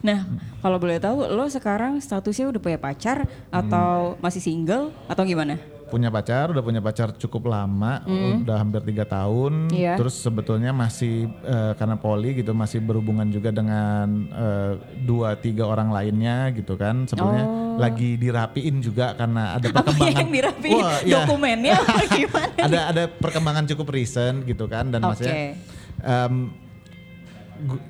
Nah, 0.05 0.29
kalau 0.61 0.77
boleh 0.77 1.01
tahu 1.01 1.25
lo 1.25 1.49
sekarang 1.49 1.97
statusnya 1.97 2.53
udah 2.53 2.61
punya 2.61 2.77
pacar 2.77 3.25
atau 3.49 4.21
masih 4.21 4.39
single 4.39 4.93
atau 5.07 5.25
gimana? 5.25 5.57
punya 5.85 6.11
pacar 6.11 6.51
udah 6.51 6.59
punya 6.59 6.83
pacar 6.83 7.15
cukup 7.15 7.47
lama 7.47 8.03
udah 8.43 8.57
hampir 8.59 8.83
tiga 8.83 9.07
tahun 9.07 9.71
Hmm. 9.71 9.71
Iya. 9.71 9.95
terus 9.95 10.19
sebetulnya 10.19 10.75
masih 10.75 11.31
eh, 11.45 11.73
karena 11.79 11.95
poli 11.95 12.35
gitu 12.35 12.51
masih 12.51 12.83
berhubungan 12.83 13.31
juga 13.31 13.55
dengan 13.55 14.27
eh, 14.27 14.73
dua 14.99 15.39
tiga 15.39 15.71
orang 15.71 15.95
lainnya 15.95 16.51
gitu 16.51 16.75
kan 16.75 17.07
sebetulnya 17.07 17.47
lagi 17.79 18.19
dirapiin 18.19 18.83
juga 18.83 19.15
karena 19.15 19.55
ada 19.55 19.71
Oh. 19.71 19.71
Apa 19.77 19.87
perkembangan 19.87 20.19
yang 20.19 20.31
dirapiin? 20.35 20.83
Wah, 20.83 20.99
iya. 20.99 21.15
Dokumennya 21.23 21.73
apa 21.79 22.01
gimana? 22.19 22.59
ada 22.59 22.81
ada 22.91 23.03
perkembangan 23.07 23.65
cukup 23.71 23.87
recent 23.95 24.37
gitu 24.45 24.67
kan 24.67 24.91
dan 24.91 24.99
Oke. 24.99 25.09
maksudnya 25.15 25.37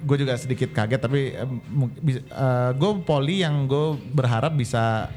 gue 0.01 0.17
juga 0.19 0.35
sedikit 0.35 0.71
kaget 0.71 1.01
tapi 1.01 1.33
gue 2.75 2.91
poli 3.01 3.41
yang 3.41 3.65
gue 3.65 3.87
berharap 4.11 4.53
bisa 4.53 5.09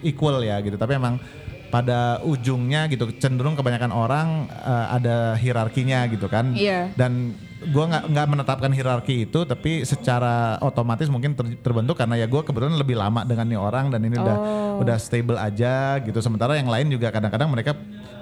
equal 0.00 0.40
ya 0.40 0.60
gitu 0.60 0.74
tapi 0.74 0.94
emang 0.94 1.18
pada 1.66 2.22
ujungnya 2.22 2.86
gitu 2.86 3.10
cenderung 3.12 3.52
kebanyakan 3.52 3.90
orang 3.90 4.28
eh, 4.48 4.86
ada 4.92 5.16
hierarkinya 5.34 6.06
gitu 6.06 6.26
kan 6.26 6.54
Iya. 6.54 6.94
dan 6.94 7.34
gue 7.58 7.84
nggak 7.84 8.04
nggak 8.06 8.26
menetapkan 8.28 8.70
hierarki 8.70 9.26
itu 9.26 9.42
tapi 9.42 9.82
secara 9.82 10.60
otomatis 10.60 11.08
mungkin 11.08 11.34
ter- 11.34 11.58
terbentuk 11.58 11.98
karena 11.98 12.14
ya 12.14 12.28
gue 12.28 12.38
kebetulan 12.38 12.78
lebih 12.78 12.94
lama 12.94 13.24
dengan 13.24 13.48
nih 13.48 13.58
orang 13.58 13.90
dan 13.90 14.00
ini 14.00 14.14
udah 14.14 14.36
Oh. 14.38 14.84
udah 14.84 14.96
stable 14.96 15.34
aja 15.34 15.98
gitu 15.98 16.20
sementara 16.20 16.54
yang 16.54 16.68
lain 16.68 16.86
juga 16.86 17.08
kadang-kadang 17.08 17.48
mereka 17.48 17.72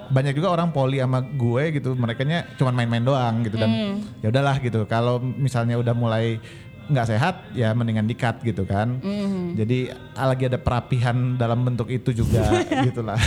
banyak 0.07 0.33
juga 0.33 0.51
orang 0.51 0.69
poli 0.69 0.97
sama 0.97 1.21
gue 1.21 1.63
gitu 1.73 1.93
mereka 1.93 2.21
cuma 2.55 2.71
main-main 2.71 3.01
doang 3.01 3.41
gitu 3.41 3.55
dan 3.55 3.69
Hmm. 3.69 3.95
ya 4.19 4.29
udahlah 4.29 4.57
gitu 4.57 4.85
kalau 4.85 5.17
misalnya 5.19 5.75
udah 5.75 5.91
mulai 5.91 6.37
nggak 6.85 7.07
sehat 7.07 7.35
ya 7.51 7.73
mendingan 7.73 8.05
dikat 8.05 8.39
gitu 8.41 8.61
kan 8.61 9.01
Hmm. 9.01 9.57
jadi 9.57 9.89
lagi 10.15 10.45
ada 10.45 10.57
perapihan 10.57 11.33
dalam 11.33 11.61
bentuk 11.61 11.89
itu 11.89 12.13
juga 12.13 12.45
gitulah 12.85 13.17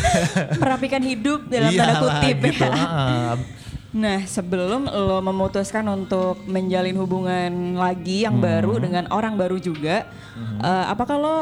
Merapikan 0.54 1.02
hidup 1.02 1.47
dalam 1.47 1.68
tanda 1.68 1.90
Iyalah, 1.90 2.02
kutip 2.23 2.37
gitu 2.44 2.64
ya. 2.70 2.82
Nah, 3.88 4.20
sebelum 4.23 4.85
lo 4.85 5.18
memutuskan 5.18 5.80
untuk 5.88 6.44
menjalin 6.44 6.92
hubungan 6.94 7.50
lagi 7.75 8.23
yang 8.23 8.37
Hmm. 8.37 8.44
baru 8.44 8.73
dengan 8.78 9.04
orang 9.08 9.35
baru 9.35 9.56
juga, 9.56 10.04
eh, 10.61 10.85
apakah 10.87 11.16
lo 11.16 11.37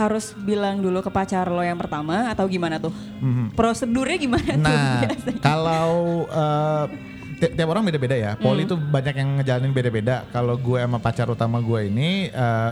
harus 0.00 0.32
bilang 0.34 0.80
dulu 0.80 1.04
ke 1.04 1.12
pacar 1.12 1.46
lo 1.46 1.60
yang 1.60 1.76
pertama 1.76 2.32
atau 2.32 2.48
gimana 2.48 2.80
tuh? 2.80 2.90
Prosedurnya 3.52 4.16
gimana 4.16 4.50
tuh? 4.56 4.64
Hmm. 4.64 4.64
Nah, 4.64 5.00
kalau 5.38 5.90
eh, 6.26 6.84
ti- 7.36 7.52
tiap 7.52 7.68
orang 7.68 7.84
beda-beda 7.84 8.16
ya. 8.16 8.32
Poli 8.34 8.64
itu 8.64 8.74
banyak 8.74 9.14
yang 9.14 9.28
ngejalanin 9.38 9.72
beda-beda. 9.72 10.24
Kalau 10.32 10.56
gue 10.56 10.80
sama 10.80 10.96
pacar 10.96 11.28
utama 11.28 11.60
gue 11.60 11.86
ini 11.86 12.32
eh, 12.32 12.70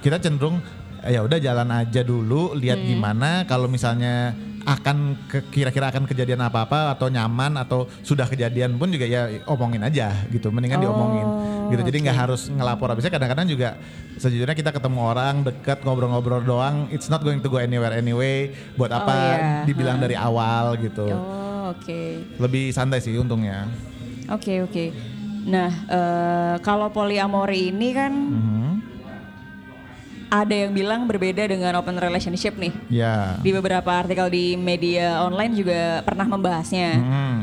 kita 0.00 0.16
cenderung 0.16 0.58
ya 1.06 1.22
udah 1.22 1.38
jalan 1.38 1.68
aja 1.70 2.00
dulu, 2.00 2.56
lihat 2.56 2.80
gimana. 2.80 3.44
Kalau 3.44 3.68
misalnya 3.68 4.32
akan 4.66 4.96
ke- 5.24 5.46
kira-kira 5.48 5.86
akan 5.86 6.04
kejadian 6.04 6.42
apa-apa 6.42 6.90
atau 6.90 7.06
nyaman 7.06 7.54
atau 7.56 7.86
sudah 8.02 8.26
kejadian 8.26 8.74
pun 8.74 8.90
juga 8.90 9.06
ya 9.06 9.30
omongin 9.46 9.78
aja 9.80 10.10
gitu 10.28 10.50
mendingan 10.50 10.78
Oh, 10.78 10.84
diomongin 10.84 11.26
gitu 11.68 11.82
jadi 11.84 11.98
nggak 12.02 12.12
oke. 12.12 12.22
harus 12.26 12.42
ngelapor 12.48 12.90
habisnya 12.90 13.08
kadang-kadang 13.08 13.46
juga 13.46 13.78
sejujurnya 14.16 14.52
kita 14.52 14.70
ketemu 14.70 15.00
orang 15.00 15.34
dekat 15.40 15.78
ngobrol-ngobrol 15.80 16.42
doang 16.42 16.90
it's 16.90 17.06
not 17.06 17.22
going 17.22 17.38
to 17.38 17.46
go 17.46 17.56
anywhere 17.56 17.94
anyway 17.94 18.50
buat 18.74 18.90
Oh, 18.90 18.98
apa 18.98 19.14
iya. 19.14 19.62
dibilang 19.62 19.96
Ha. 19.96 20.02
dari 20.02 20.16
awal 20.16 20.74
gitu 20.76 21.06
Oh, 21.08 21.70
oke. 21.70 22.02
lebih 22.36 22.70
santai 22.70 22.98
sih 22.98 23.14
untungnya 23.14 23.70
Oke, 24.26 24.58
oke. 24.60 24.90
Nah, 25.46 25.70
eh, 25.86 26.54
kalau 26.58 26.90
poliamori 26.90 27.70
ini 27.70 27.88
kan 27.92 28.10
Mhm. 28.10 28.65
Ada 30.26 30.50
yang 30.52 30.72
bilang 30.72 31.06
berbeda 31.06 31.46
dengan 31.46 31.76
open 31.76 31.96
relationship 31.96 32.56
nih. 32.56 32.72
ya 32.88 33.38
Di 33.38 33.50
beberapa 33.50 33.88
artikel 33.88 34.26
di 34.26 34.54
media 34.54 35.22
online 35.22 35.54
juga 35.54 35.80
pernah 36.02 36.26
membahasnya. 36.26 36.90
Hmm. 36.94 37.38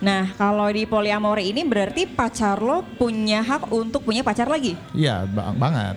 Nah, 0.00 0.32
kalau 0.32 0.64
di 0.66 0.84
poliamori 0.84 1.52
ini 1.52 1.60
berarti 1.60 2.04
pacar 2.04 2.56
lo 2.56 2.80
punya 2.96 3.40
hak 3.40 3.68
untuk 3.68 4.00
punya 4.00 4.20
pacar 4.20 4.48
lagi. 4.48 4.72
Iya 4.92 5.24
ba- 5.24 5.52
banget 5.52 5.96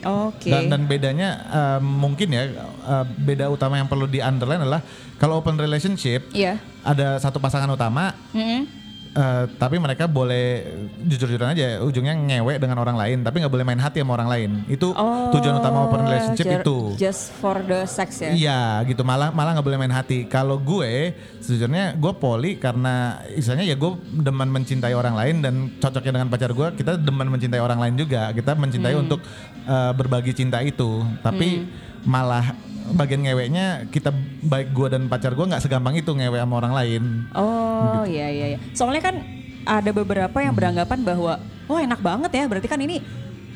Oke. 0.00 0.48
Dan, 0.48 0.72
dan 0.72 0.82
bedanya 0.86 1.30
eh, 1.46 1.78
mungkin 1.78 2.30
ya 2.30 2.48
eh, 2.48 3.04
beda 3.20 3.46
utama 3.46 3.76
yang 3.76 3.84
perlu 3.84 4.08
di 4.08 4.18
underline 4.18 4.64
adalah 4.64 4.80
kalau 5.20 5.38
open 5.38 5.60
relationship 5.60 6.24
Iya. 6.32 6.56
ada 6.80 7.20
satu 7.20 7.36
pasangan 7.36 7.68
utama 7.68 8.16
Mm-mm. 8.32 8.64
Eh, 9.10 9.44
tapi 9.56 9.76
mereka 9.76 10.06
boleh 10.06 10.62
jujur-jujuran 11.02 11.50
aja 11.50 11.78
ujungnya 11.80 12.14
ngewe 12.14 12.56
dengan 12.56 12.78
orang 12.78 12.94
lain 12.94 13.18
tapi 13.20 13.38
nggak 13.38 13.50
boleh 13.50 13.64
main 13.64 13.78
hati 13.78 13.98
sama 13.98 14.14
orang 14.14 14.28
lain 14.28 14.50
itu 14.66 14.94
tujuan 15.30 15.54
utama 15.56 15.84
open 15.84 16.00
relationship 16.04 16.46
itu 16.56 16.76
Oh, 16.80 16.94
Just 16.94 17.34
for 17.36 17.58
the 17.60 17.82
sex 17.84 18.18
ya. 18.18 18.30
Iya 18.30 18.60
gitu 18.84 19.02
malah 19.02 19.30
malah 19.30 19.52
nggak 19.52 19.66
boleh 19.66 19.78
main 19.78 19.90
hati. 19.90 20.24
Kalau 20.24 20.56
gue 20.56 21.12
sejujurnya 21.38 21.94
gue 21.94 22.12
poli 22.14 22.56
karena 22.56 23.18
istilahnya 23.30 23.66
ya 23.66 23.74
gue 23.74 23.90
demen 24.16 24.48
mencintai 24.48 24.92
orang 24.92 25.14
lain 25.14 25.36
dan 25.40 25.54
cocoknya 25.76 26.12
dengan 26.20 26.28
pacar 26.28 26.50
gue 26.50 26.68
kita 26.74 26.94
demen 26.94 27.26
mencintai 27.26 27.58
orang 27.58 27.78
lain 27.78 27.94
juga. 27.96 28.30
Kita 28.30 28.54
mencintai 28.54 28.92
Hmm. 28.94 29.04
untuk 29.04 29.20
uh, 29.64 29.92
berbagi 29.92 30.32
cinta 30.32 30.60
itu. 30.60 31.02
Tapi 31.20 31.66
malah 32.02 32.54
bagian 32.94 33.22
ngeweknya 33.22 33.86
kita 33.88 34.10
baik 34.42 34.74
gue 34.74 34.88
dan 34.90 35.06
pacar 35.06 35.32
gue 35.36 35.46
nggak 35.46 35.62
segampang 35.62 35.94
itu 35.98 36.10
ngewe 36.10 36.38
sama 36.40 36.54
orang 36.58 36.74
lain. 36.74 37.02
Oh 37.36 38.02
iya 38.06 38.28
iya 38.30 38.46
iya. 38.56 38.58
Soalnya 38.74 39.02
kan 39.04 39.16
ada 39.64 39.90
beberapa 39.92 40.38
yang 40.40 40.56
beranggapan 40.56 41.04
bahwa 41.04 41.38
oh 41.70 41.78
enak 41.78 42.00
banget 42.00 42.30
ya 42.34 42.44
berarti 42.50 42.66
kan 42.66 42.80
ini 42.80 43.04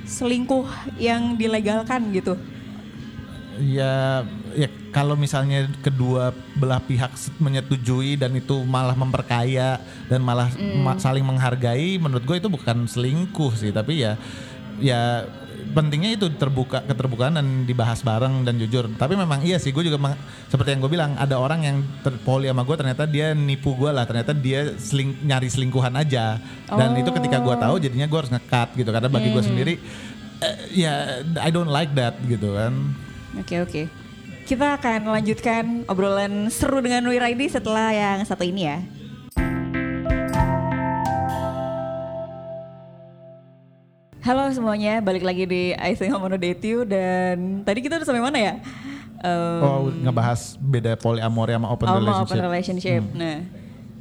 selingkuh 0.04 0.68
yang 1.00 1.34
dilegalkan 1.34 2.12
gitu. 2.12 2.36
Ya, 3.54 4.26
ya 4.58 4.66
kalau 4.90 5.14
misalnya 5.14 5.70
kedua 5.78 6.34
belah 6.58 6.82
pihak 6.82 7.14
menyetujui 7.38 8.18
dan 8.18 8.34
itu 8.34 8.66
malah 8.66 8.98
memperkaya 8.98 9.78
dan 10.10 10.26
malah 10.26 10.50
ma- 10.82 10.98
saling 10.98 11.22
menghargai, 11.22 11.94
menurut 12.02 12.26
gue 12.26 12.36
itu 12.42 12.50
bukan 12.50 12.90
selingkuh 12.90 13.54
sih, 13.54 13.70
tapi 13.70 14.02
ya 14.02 14.18
ya 14.82 15.22
pentingnya 15.74 16.14
itu 16.14 16.30
terbuka 16.38 16.86
keterbukaan 16.86 17.34
dan 17.34 17.66
dibahas 17.66 18.00
bareng 18.06 18.46
dan 18.46 18.54
jujur. 18.56 18.86
Tapi 18.94 19.18
memang 19.18 19.42
iya 19.42 19.58
sih, 19.58 19.74
gue 19.74 19.82
juga 19.82 19.98
seperti 20.46 20.78
yang 20.78 20.80
gue 20.86 20.92
bilang 20.94 21.18
ada 21.18 21.36
orang 21.36 21.66
yang 21.66 21.76
terpoli 22.06 22.46
sama 22.46 22.62
gue 22.62 22.76
ternyata 22.78 23.04
dia 23.10 23.34
nipu 23.34 23.74
gue 23.74 23.90
lah, 23.90 24.06
ternyata 24.06 24.30
dia 24.30 24.78
seling, 24.78 25.18
nyari 25.26 25.50
selingkuhan 25.50 25.92
aja. 25.98 26.38
Dan 26.70 26.94
itu 26.94 27.10
ketika 27.10 27.42
gue 27.42 27.54
tahu 27.58 27.74
jadinya 27.82 28.06
gue 28.06 28.18
harus 28.22 28.32
ngekat 28.32 28.68
gitu 28.78 28.90
karena 28.94 29.10
bagi 29.10 29.28
gue 29.34 29.42
sendiri 29.42 29.74
eh, 30.40 30.56
ya 30.72 30.94
I 31.42 31.50
don't 31.50 31.70
like 31.70 31.92
that 31.98 32.14
gitu 32.24 32.54
kan. 32.54 32.72
Oke 33.40 33.58
oke. 33.60 33.82
Kita 34.44 34.76
akan 34.76 35.08
lanjutkan 35.08 35.88
obrolan 35.88 36.52
seru 36.52 36.84
dengan 36.84 37.08
Wira 37.08 37.32
ini 37.32 37.48
setelah 37.48 37.90
yang 37.96 38.20
satu 38.28 38.44
ini 38.44 38.68
ya. 38.68 38.78
Halo 44.24 44.48
semuanya, 44.48 45.04
balik 45.04 45.20
lagi 45.20 45.44
di 45.44 45.76
I 45.76 45.92
Think 45.92 46.08
I 46.08 46.16
Wanna 46.16 46.40
Date 46.40 46.64
You 46.64 46.88
dan 46.88 47.60
tadi 47.60 47.84
kita 47.84 48.00
udah 48.00 48.08
sampai 48.08 48.24
mana 48.24 48.38
ya? 48.40 48.54
Em, 49.20 49.60
Oh, 49.60 49.92
ngebahas 49.92 50.56
beda 50.56 50.96
poliamori 50.96 51.52
sama 51.52 51.68
open 51.68 51.84
sama 51.84 51.98
relationship. 52.00 52.24
open 52.24 52.40
relationship. 52.42 53.02
Nah, 53.12 53.36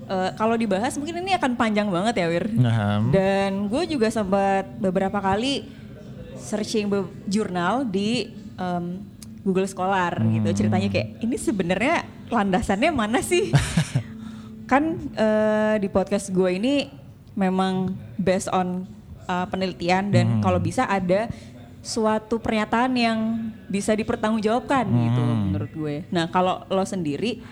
eh, 0.08 0.30
kalau 0.40 0.56
dibahas 0.56 0.96
mungkin 0.96 1.20
ini 1.20 1.36
akan 1.36 1.60
panjang 1.60 1.92
banget 1.92 2.24
ya 2.24 2.28
Wir. 2.32 2.46
Nah, 2.50 3.04
Dan 3.12 3.68
gue 3.68 3.84
juga 3.84 4.08
sempat 4.08 4.64
beberapa 4.80 5.20
kali 5.20 5.68
searching 6.40 6.88
be- 6.88 7.12
jurnal 7.28 7.84
di 7.84 8.32
em, 8.56 9.04
Google 9.44 9.68
Scholar 9.68 10.24
gitu. 10.24 10.48
Hmm. 10.48 10.56
Ceritanya 10.56 10.88
kayak 10.88 11.20
ini 11.20 11.36
sebenarnya 11.36 11.96
landasannya 12.32 12.96
mana 12.96 13.20
sih? 13.20 13.52
kan 14.72 14.88
eh, 15.20 15.76
di 15.84 15.92
podcast 15.92 16.32
gue 16.32 16.48
ini 16.48 16.88
memang 17.36 17.92
based 18.16 18.48
on 18.48 18.88
uh, 19.26 19.46
penelitian 19.48 20.10
dan 20.10 20.26
Hmm. 20.38 20.42
kalau 20.42 20.58
bisa 20.58 20.84
ada 20.84 21.28
suatu 21.84 22.40
pernyataan 22.40 22.96
yang 22.96 23.20
bisa 23.68 23.92
dipertanggungjawabkan 23.92 24.88
gitu 24.88 25.20
Hmm. 25.20 25.52
menurut 25.52 25.72
gue. 25.74 25.96
Nah 26.10 26.28
kalau 26.28 26.64
lo 26.68 26.84
sendiri 26.84 27.44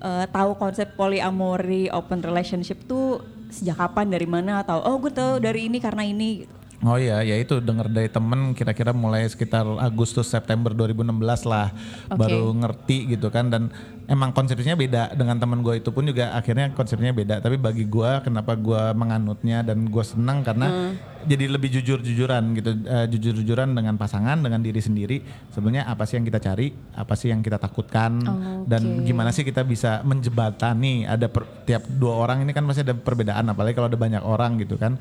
eh, 0.00 0.26
tahu 0.26 0.56
konsep 0.56 0.96
polyamory 0.96 1.92
open 1.92 2.18
relationship 2.18 2.80
tuh 2.84 3.20
sejak 3.46 3.76
kapan 3.76 4.08
dari 4.08 4.24
mana 4.24 4.64
atau 4.64 4.80
oh 4.80 4.96
gue 4.96 5.12
tahu 5.12 5.38
dari 5.38 5.68
ini 5.68 5.76
karena 5.76 6.02
ini 6.02 6.42
gitu. 6.42 6.54
Oh 6.80 6.96
iya, 6.96 7.20
ya 7.20 7.36
itu 7.36 7.60
denger 7.60 7.92
dari 7.92 8.08
temen 8.08 8.56
kira-kira 8.56 8.96
mulai 8.96 9.28
sekitar 9.28 9.68
Agustus 9.76 10.24
September 10.26 10.72
2016 10.72 11.12
lah. 11.44 11.68
Oke. 12.08 12.16
baru 12.16 12.56
ngerti 12.56 12.96
gitu 13.06 13.28
kan 13.28 13.52
dan 13.52 13.68
emang 14.08 14.32
konsepnya 14.32 14.72
beda 14.72 15.12
dengan 15.12 15.36
temen 15.36 15.60
gue 15.60 15.76
itu 15.76 15.92
pun 15.92 16.02
juga 16.02 16.32
akhirnya 16.32 16.72
konsepnya 16.72 17.12
beda. 17.12 17.38
Tapi 17.38 17.60
bagi 17.60 17.84
gue 17.84 18.24
kenapa 18.24 18.56
gue 18.56 18.96
menganutnya 18.96 19.60
dan 19.60 19.84
gue 19.84 20.00
senang 20.00 20.40
karena 20.40 20.66
Hmm. 20.66 20.92
jadi 21.22 21.52
lebih 21.52 21.68
jujur-jujuran 21.68 22.56
gitu. 22.56 22.70
Eh, 22.80 23.06
jujur-jujuran 23.08 23.68
dengan 23.70 24.00
pasangan 24.00 24.40
dengan 24.40 24.64
diri 24.64 24.80
sendiri. 24.80 25.20
Sebenarnya 25.52 25.84
apa 25.84 26.08
sih 26.08 26.16
yang 26.16 26.24
kita 26.24 26.40
cari? 26.40 26.72
Apa 26.96 27.12
sih 27.12 27.28
yang 27.28 27.44
kita 27.44 27.60
takutkan? 27.60 28.24
Oh, 28.24 28.64
dan 28.64 28.80
oke. 28.80 29.04
gimana 29.04 29.28
sih 29.30 29.44
kita 29.44 29.60
bisa 29.62 30.00
menjebatani 30.00 31.04
ada 31.04 31.28
per- 31.28 31.68
tiap 31.68 31.84
dua 31.86 32.16
orang 32.16 32.40
ini 32.40 32.56
kan 32.56 32.64
pasti 32.64 32.80
ada 32.80 32.96
perbedaan 32.96 33.44
apalagi 33.46 33.76
kalau 33.76 33.92
ada 33.92 34.00
banyak 34.00 34.24
orang 34.24 34.56
gitu 34.56 34.80
kan 34.80 34.96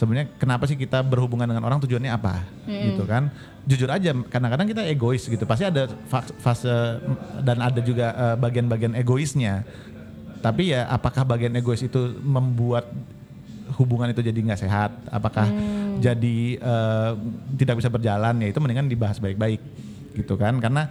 sebenarnya 0.00 0.32
kenapa 0.40 0.64
sih 0.64 0.80
kita 0.80 1.04
berhubungan 1.04 1.44
dengan 1.44 1.60
orang 1.68 1.76
tujuannya 1.84 2.08
apa? 2.08 2.40
Gitu 2.64 3.04
kan? 3.04 3.28
Jujur 3.68 3.92
aja 3.92 4.16
kadang-kadang 4.32 4.64
kita 4.64 4.82
egois 4.88 5.28
gitu. 5.28 5.44
Pasti 5.44 5.68
ada 5.68 5.92
fa- 6.08 6.24
fase 6.40 6.72
dan 7.44 7.60
ada 7.60 7.84
juga 7.84 8.16
eh, 8.16 8.36
bagian-bagian 8.40 8.96
egoisnya. 8.96 9.68
Tapi 10.40 10.72
ya 10.72 10.88
apakah 10.88 11.28
bagian 11.28 11.52
egois 11.52 11.84
itu 11.84 12.16
membuat 12.24 12.88
hubungan 13.76 14.08
itu 14.08 14.24
jadi 14.24 14.40
nggak 14.40 14.60
sehat? 14.64 14.90
Apakah 15.12 15.44
jadi 16.00 16.38
eh, 16.56 17.10
tidak 17.60 17.84
bisa 17.84 17.92
berjalan? 17.92 18.40
Ya 18.40 18.48
itu 18.48 18.56
mendingan 18.56 18.88
dibahas 18.88 19.20
baik-baik 19.20 19.60
gitu 20.16 20.40
kan? 20.40 20.56
Karena 20.64 20.88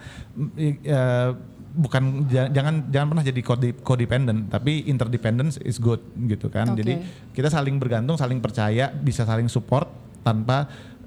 eh, 0.54 1.34
bukan 1.70 2.26
ja- 2.26 2.48
jangan 2.48 2.88
jangan 2.88 3.06
pernah 3.08 3.24
jadi 3.24 3.40
code- 3.40 3.78
codependent 3.80 4.48
tapi 4.48 4.82
interdependence 4.84 5.56
is 5.60 5.78
good 5.78 6.02
gitu 6.20 6.46
kan. 6.46 6.70
Oke. 6.70 6.82
jadi 6.82 6.92
kita 7.30 7.48
saling 7.48 7.78
bergantung 7.78 8.14
saling 8.14 8.38
percaya 8.38 8.90
bisa 8.90 9.22
saling 9.22 9.46
support 9.46 9.86
tanpa 10.20 10.66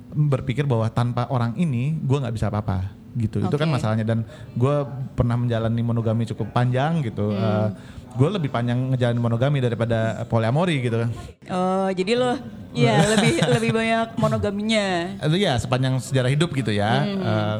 berpikir 0.10 0.64
bahwa 0.64 0.88
tanpa 0.88 1.26
orang 1.28 1.54
ini 1.56 1.98
gue 1.98 2.18
nggak 2.18 2.32
bisa 2.32 2.48
apa-apa 2.48 2.94
gitu. 3.14 3.42
Itu 3.42 3.56
kan 3.56 3.68
masalahnya. 3.68 4.02
Dan 4.04 4.26
gue 4.54 4.76
pernah 5.14 5.36
menjalani 5.36 5.82
monogami 5.82 6.26
cukup 6.26 6.50
panjang 6.50 7.02
gitu. 7.02 7.34
Gue 8.14 8.30
lebih 8.30 8.54
panjang 8.54 8.94
ngejalanin 8.94 9.18
monogami 9.18 9.58
daripada 9.58 10.22
poliamori 10.24 10.82
gitu 10.82 11.02
kan. 11.02 11.10
Oh 11.50 11.90
jadi 11.90 12.14
lo 12.14 12.38
ya 12.72 13.02
lebih 13.18 13.42
lebih 13.42 13.72
banyak 13.74 14.08
monogaminya. 14.16 15.18
itu 15.20 15.38
ya 15.40 15.58
sepanjang 15.58 15.98
sejarah 15.98 16.30
hidup 16.30 16.54
gitu 16.54 16.70
ya. 16.70 16.92
Eh, 17.04 17.58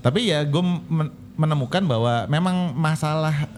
tapi 0.00 0.28
ya 0.28 0.42
gue 0.42 0.62
men- 0.88 1.12
menemukan 1.36 1.82
bahwa 1.84 2.24
memang 2.26 2.72
masalah 2.72 3.48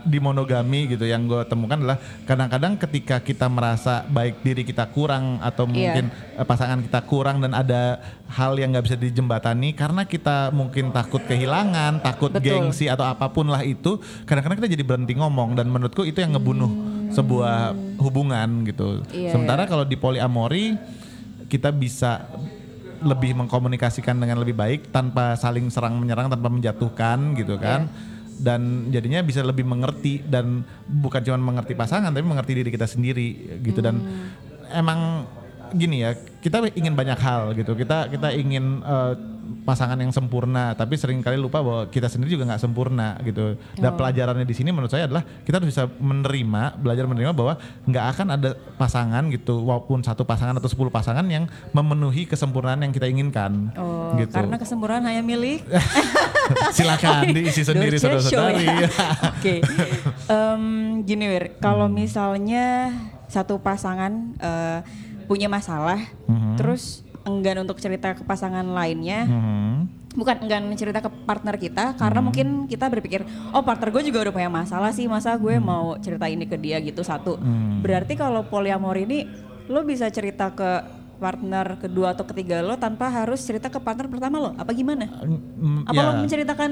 di 0.00 0.16
monogami 0.16 0.88
gitu 0.88 1.04
yang 1.04 1.28
gue 1.28 1.44
temukan 1.44 1.76
adalah 1.76 2.00
kadang-kadang 2.24 2.72
ketika 2.80 3.20
kita 3.20 3.52
merasa 3.52 4.00
baik 4.08 4.40
diri 4.40 4.64
kita 4.64 4.88
kurang 4.88 5.36
atau 5.44 5.68
Iya. 5.68 5.92
mungkin 5.92 6.04
eh, 6.08 6.46
pasangan 6.48 6.80
kita 6.80 7.04
kurang 7.04 7.44
dan 7.44 7.52
ada 7.52 8.00
hal 8.32 8.56
yang 8.56 8.72
nggak 8.72 8.86
bisa 8.88 8.96
dijembatani 8.96 9.76
karena 9.76 10.08
kita 10.08 10.48
mungkin 10.50 10.88
takut 10.88 11.20
kehilangan, 11.20 12.00
takut 12.00 12.32
Betul. 12.32 12.48
gengsi 12.72 12.88
atau 12.88 13.04
apa 13.04 13.28
pun 13.28 13.44
lah 13.44 13.60
itu, 13.60 14.00
kadang-kadang 14.24 14.64
kita 14.64 14.72
jadi 14.72 14.84
berhenti 14.88 15.12
ngomong 15.12 15.52
dan 15.52 15.68
menurutku 15.68 16.08
itu 16.08 16.16
yang 16.16 16.32
ngebunuh 16.32 16.72
sebuah 17.12 17.76
hubungan 18.00 18.64
gitu. 18.64 19.04
Hmm. 19.04 19.12
Iya, 19.12 19.36
Sementara 19.36 19.68
kalau 19.68 19.84
di 19.84 20.00
poliamori 20.00 20.80
kita 21.44 21.68
bisa 21.68 22.24
lebih 23.00 23.32
mengkomunikasikan 23.36 24.16
dengan 24.16 24.40
lebih 24.40 24.52
baik 24.52 24.92
tanpa 24.92 25.36
saling 25.36 25.72
serang 25.72 25.96
menyerang 25.96 26.28
tanpa 26.28 26.48
menjatuhkan 26.52 27.34
gitu 27.36 27.56
kan. 27.56 27.88
Dan 28.40 28.88
jadinya 28.88 29.20
bisa 29.20 29.44
lebih 29.44 29.68
mengerti 29.68 30.24
dan 30.24 30.64
bukan 30.88 31.20
cuma 31.20 31.36
mengerti 31.52 31.76
pasangan 31.76 32.08
tapi 32.08 32.24
mengerti 32.24 32.52
diri 32.56 32.70
kita 32.72 32.88
sendiri 32.88 33.60
gitu. 33.60 33.84
Dan 33.84 34.00
emang 34.72 35.28
gini 35.72 35.96
ya 36.00 36.10
kita 36.38 36.72
ingin 36.72 36.92
banyak 36.92 37.16
hal 37.16 37.52
gitu 37.52 37.72
kita 37.74 38.08
kita 38.08 38.32
ingin 38.32 38.80
uh, 38.80 39.12
pasangan 39.60 39.98
yang 39.98 40.08
sempurna 40.08 40.72
tapi 40.72 40.94
sering 40.94 41.20
kali 41.20 41.34
lupa 41.34 41.58
bahwa 41.58 41.84
kita 41.86 42.06
sendiri 42.06 42.32
juga 42.32 42.46
nggak 42.46 42.62
sempurna 42.62 43.18
gitu 43.20 43.58
dan 43.76 43.90
Oh. 43.90 43.98
pelajarannya 43.98 44.46
di 44.46 44.54
sini 44.54 44.70
menurut 44.70 44.88
saya 44.88 45.04
adalah 45.04 45.26
kita 45.42 45.58
harus 45.58 45.68
bisa 45.68 45.90
menerima 45.90 46.78
belajar 46.78 47.04
menerima 47.04 47.34
bahwa 47.34 47.58
nggak 47.84 48.04
akan 48.14 48.26
ada 48.30 48.50
pasangan 48.78 49.26
gitu 49.28 49.58
walaupun 49.60 50.00
satu 50.00 50.22
pasangan 50.22 50.54
atau 50.54 50.70
10 50.70 50.88
pasangan 50.88 51.26
yang 51.26 51.44
memenuhi 51.70 52.24
kesempurnaan 52.24 52.80
yang 52.80 52.90
kita 52.90 53.04
inginkan 53.04 53.74
Oh, 53.74 54.14
gitu 54.16 54.30
karena 54.32 54.54
kesempurnaan 54.54 55.02
hanya 55.02 55.20
milik 55.20 55.66
silakan 56.70 57.30
diisi 57.36 57.62
sendiri 57.62 57.96
Show 57.96 58.08
saudara-saudari 58.08 58.64
ya. 58.64 58.88
Oke. 59.34 59.54
Em, 60.26 60.62
gini 61.02 61.26
Wir, 61.26 61.44
kalau 61.58 61.86
Hmm. 61.86 61.96
misalnya 61.96 62.94
satu 63.26 63.58
pasangan 63.58 64.12
eh, 64.36 64.78
punya 65.30 65.46
masalah, 65.46 66.10
Hmm. 66.26 66.58
terus 66.58 67.06
enggan 67.22 67.62
untuk 67.62 67.78
cerita 67.78 68.18
ke 68.18 68.26
pasangan 68.26 68.66
lainnya, 68.66 69.30
Mhm. 69.30 70.10
bukan 70.10 70.42
enggan 70.42 70.74
cerita 70.74 70.98
ke 70.98 71.06
partner 71.22 71.54
kita 71.54 71.94
karena 71.94 72.18
Hmm. 72.18 72.26
mungkin 72.26 72.46
kita 72.66 72.90
berpikir 72.90 73.22
oh 73.54 73.62
partner 73.62 73.94
gue 73.94 74.02
juga 74.02 74.26
udah 74.26 74.34
punya 74.34 74.50
masalah 74.50 74.90
sih 74.90 75.06
masa 75.06 75.38
gue 75.38 75.54
Hmm. 75.54 75.62
mau 75.62 75.94
cerita 76.02 76.26
ini 76.26 76.50
ke 76.50 76.58
dia 76.58 76.82
gitu 76.82 77.06
satu 77.06 77.38
berarti 77.78 78.18
kalau 78.18 78.42
poliamor 78.42 78.98
ini 78.98 79.30
lo 79.70 79.86
bisa 79.86 80.10
cerita 80.10 80.50
ke 80.50 80.82
partner 81.22 81.78
kedua 81.78 82.10
atau 82.10 82.26
ketiga 82.26 82.58
lo 82.58 82.74
tanpa 82.74 83.06
harus 83.06 83.38
cerita 83.38 83.70
ke 83.70 83.78
partner 83.78 84.10
pertama 84.10 84.40
lo 84.40 84.50
apa 84.58 84.72
gimana 84.72 85.06
Mm, 85.22 85.86
apa 85.86 86.00
lo 86.00 86.10
ya. 86.10 86.18
menceritakan 86.26 86.70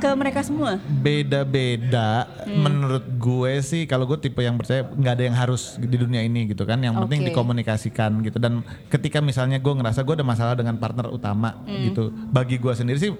ke 0.00 0.08
mereka 0.10 0.40
semua 0.40 0.80
beda-beda 0.80 2.24
Hmm. 2.40 2.64
menurut 2.64 3.04
gue 3.14 3.52
sih 3.60 3.84
kalau 3.84 4.04
gue 4.04 4.18
tipe 4.18 4.40
yang 4.40 4.56
percaya 4.56 4.82
nggak 4.82 5.12
ada 5.12 5.24
yang 5.24 5.36
harus 5.36 5.76
di 5.76 5.94
dunia 5.94 6.20
ini 6.20 6.48
gitu 6.48 6.64
kan 6.64 6.80
yang 6.80 6.96
penting 6.98 7.22
Oke. 7.22 7.28
dikomunikasikan 7.30 8.18
gitu 8.20 8.36
dan 8.36 8.60
ketika 8.88 9.20
misalnya 9.20 9.56
gue 9.56 9.70
ngerasa 9.70 10.00
gue 10.00 10.14
ada 10.14 10.24
masalah 10.24 10.54
dengan 10.54 10.74
partner 10.74 11.06
utama 11.06 11.60
Hmm. 11.60 11.84
gitu 11.84 12.02
bagi 12.26 12.56
gue 12.56 12.72
sendiri 12.72 12.98
sih 12.98 13.12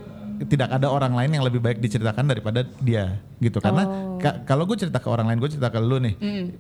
tidak 0.47 0.73
ada 0.73 0.89
orang 0.89 1.13
lain 1.13 1.37
yang 1.37 1.45
lebih 1.45 1.59
baik 1.59 1.79
diceritakan 1.79 2.25
daripada 2.25 2.65
dia 2.79 3.21
gitu. 3.37 3.59
Karena 3.59 3.85
Oh. 3.85 4.17
ka- 4.17 4.45
kalau 4.45 4.65
gue 4.65 4.77
cerita 4.77 4.97
ke 4.97 5.09
orang 5.09 5.29
lain 5.29 5.39
gue 5.39 5.51
cerita 5.51 5.69
ke 5.69 5.77
lu 5.77 5.97
nih 5.97 6.15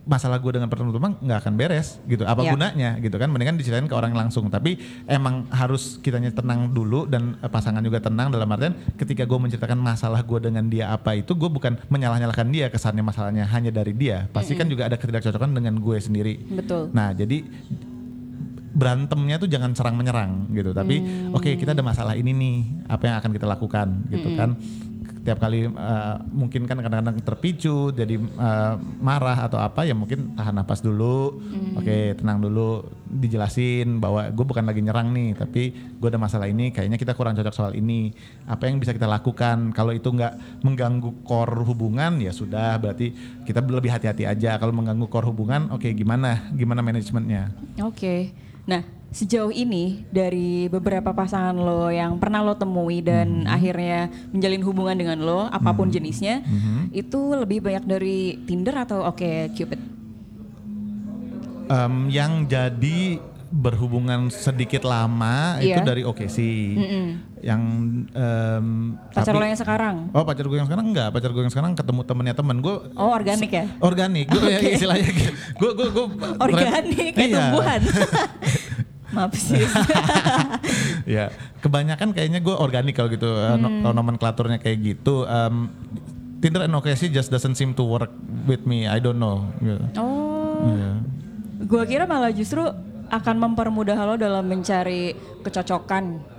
masalah 0.04 0.37
gue 0.37 0.52
dengan 0.52 0.68
partner 0.68 0.88
utama 0.88 1.14
nggak 1.14 1.38
akan 1.40 1.52
beres 1.54 1.96
gitu. 2.04 2.25
Apa 2.25 2.44
Ya. 2.44 2.52
gunanya 2.52 2.90
gitu 2.99 3.16
kan? 3.16 3.28
Mendingan 3.28 3.56
diceritain 3.56 3.84
ke 3.84 3.92
orang 3.92 4.12
langsung. 4.12 4.49
Tapi 4.49 4.76
emang 5.06 5.49
harus 5.49 5.96
kitanya 5.99 6.28
tenang 6.28 6.68
dulu 6.68 7.04
dan 7.04 7.37
eh, 7.37 7.49
pasangan 7.49 7.80
juga 7.80 8.00
tenang 8.00 8.28
dalam 8.28 8.49
artian 8.49 8.72
ketika 8.96 9.25
gue 9.25 9.38
menceritakan 9.38 9.76
masalah 9.76 10.20
gue 10.20 10.38
dengan 10.40 10.64
dia 10.66 10.88
apa 10.88 11.14
itu 11.14 11.32
gue 11.32 11.49
bukan 11.49 11.76
menyalah-nyalahkan 11.87 12.49
dia 12.49 12.68
kesannya 12.68 13.00
masalahnya 13.00 13.44
hanya 13.46 13.70
dari 13.70 13.92
dia. 13.92 14.28
Pasti 14.30 14.52
kan 14.54 14.66
juga 14.66 14.84
ada 14.84 14.96
ketidakcocokan 14.96 15.52
dengan 15.52 15.76
gue 15.76 15.96
sendiri. 15.96 16.37
Betul. 16.49 16.92
Nah 16.92 17.12
jadi 17.12 17.44
berantemnya 18.70 19.36
tuh 19.42 19.50
jangan 19.50 19.74
serang 19.74 19.98
menyerang 19.98 20.50
gitu. 20.54 20.70
Tapi 20.70 21.28
oke 21.34 21.58
kita 21.58 21.74
ada 21.74 21.82
masalah 21.82 22.14
ini 22.14 22.30
nih 22.30 22.56
apa 22.86 23.02
yang 23.10 23.16
akan 23.18 23.30
kita 23.34 23.46
lakukan 23.46 23.88
gitu 24.10 24.28
kan. 24.38 24.54
Tiap 25.20 25.36
kali 25.36 25.68
uh, 25.68 26.16
mungkin 26.32 26.64
kan 26.64 26.80
kadang-kadang 26.80 27.20
terpicu 27.20 27.92
jadi 27.92 28.16
uh, 28.40 28.80
marah 29.04 29.36
atau 29.36 29.60
apa 29.60 29.84
ya 29.84 29.92
mungkin 29.92 30.32
tahan 30.32 30.56
napas 30.56 30.80
dulu. 30.80 31.44
Oke 31.76 32.16
tenang 32.16 32.40
dulu 32.40 32.88
dijelasin 33.04 34.00
bahwa 34.00 34.32
gue 34.32 34.44
bukan 34.48 34.64
lagi 34.64 34.80
nyerang 34.80 35.12
nih 35.12 35.36
tapi 35.36 35.76
gue 35.76 36.08
ada 36.08 36.16
masalah 36.16 36.48
ini 36.48 36.72
kayaknya 36.72 36.96
kita 36.96 37.12
kurang 37.12 37.36
cocok 37.36 37.52
soal 37.52 37.72
ini. 37.76 38.16
Apa 38.48 38.72
yang 38.72 38.80
bisa 38.80 38.96
kita 38.96 39.04
lakukan? 39.04 39.76
Kalau 39.76 39.92
itu 39.92 40.08
nggak 40.08 40.64
mengganggu 40.64 41.12
core 41.28 41.68
hubungan 41.68 42.16
ya 42.16 42.32
sudah 42.32 42.80
berarti 42.80 43.12
kita 43.44 43.60
lebih 43.60 43.92
hati-hati 43.92 44.24
aja. 44.24 44.56
Kalau 44.56 44.72
mengganggu 44.72 45.04
core 45.04 45.28
hubungan 45.28 45.68
oke 45.68 45.92
gimana? 45.92 46.48
Gimana 46.56 46.80
manajemennya? 46.80 47.52
Oke. 47.84 48.32
Nah, 48.70 48.86
sejauh 49.10 49.50
ini 49.50 50.06
dari 50.14 50.70
beberapa 50.70 51.10
pasangan 51.10 51.58
lo 51.58 51.90
yang 51.90 52.22
pernah 52.22 52.46
lo 52.46 52.54
temui 52.54 53.02
dan 53.02 53.42
Hmm. 53.42 53.50
akhirnya 53.50 54.06
menjalin 54.30 54.62
hubungan 54.62 54.94
dengan 54.94 55.18
lo, 55.18 55.50
apa 55.50 55.74
pun 55.74 55.90
jenisnya, 55.90 56.46
Hmm. 56.46 56.86
itu 56.94 57.18
lebih 57.34 57.66
banyak 57.66 57.82
dari 57.82 58.38
Tinder 58.46 58.78
atau 58.78 59.02
Oke 59.02 59.50
Cupid? 59.58 59.82
Em, 61.66 61.94
yang 62.11 62.46
jadi 62.46 63.18
berhubungan 63.50 64.30
sedikit 64.30 64.82
lama 64.82 65.58
itu 65.58 65.74
Iya. 65.74 65.82
dari 65.82 66.02
OKC 66.02 66.38
yang 67.40 67.62
em, 68.08 68.66
Pacar 69.10 69.26
tapi- 69.28 69.36
lo 69.36 69.44
yang 69.44 69.58
sekarang? 69.58 69.96
Oh 70.12 70.22
pacar 70.22 70.44
gue 70.44 70.54
yang 70.54 70.64
sekarang 70.64 70.86
enggak, 70.86 71.10
pacar 71.10 71.30
gue 71.30 71.42
yang 71.42 71.50
sekarang 71.50 71.74
ketemu 71.74 72.00
temennya 72.04 72.32
temen 72.32 72.56
gue 72.58 72.74
Oh 72.94 73.10
organik 73.10 73.50
ya? 73.50 73.66
organik, 73.78 74.26
gue 74.26 74.40
ya 74.40 74.54
Oke. 74.56 74.70
istilahnya 74.72 75.10
gue 75.52 75.70
gue 75.72 75.88
gue 75.88 76.06
Organik 76.38 77.10
kayak 77.10 77.26
Iya. 77.26 77.38
tumbuhan. 77.44 77.80
Maaf 79.10 79.34
sih. 79.34 79.58
ya 81.10 81.34
kebanyakan 81.58 82.14
kayaknya 82.14 82.38
gue 82.38 82.54
organik 82.54 82.94
kalau 82.94 83.10
gitu 83.10 83.26
eh, 83.26 83.56
no- 83.56 83.66
Hmm. 83.68 83.82
kalau 83.82 83.94
nomenklaturnya 83.96 84.58
kayak 84.58 84.78
gitu 84.80 85.26
Em, 85.26 85.66
Tinder 86.38 86.64
and 86.64 86.72
OKC 86.72 87.10
just 87.10 87.28
doesn't 87.28 87.52
seem 87.52 87.74
to 87.74 87.82
work 87.82 88.14
with 88.46 88.62
me 88.62 88.86
I 88.86 88.96
don't 88.96 89.18
know 89.18 89.50
gitu. 89.58 89.82
oh, 89.98 90.62
Iya. 90.64 90.90
gua 91.62 91.82
kira 91.84 92.04
malah 92.04 92.30
justru 92.30 92.62
akan 93.11 93.37
mempermudah 93.40 93.99
lo 94.01 94.14
dalam 94.14 94.42
mencari 94.42 95.12
kecocokan. 95.40 96.38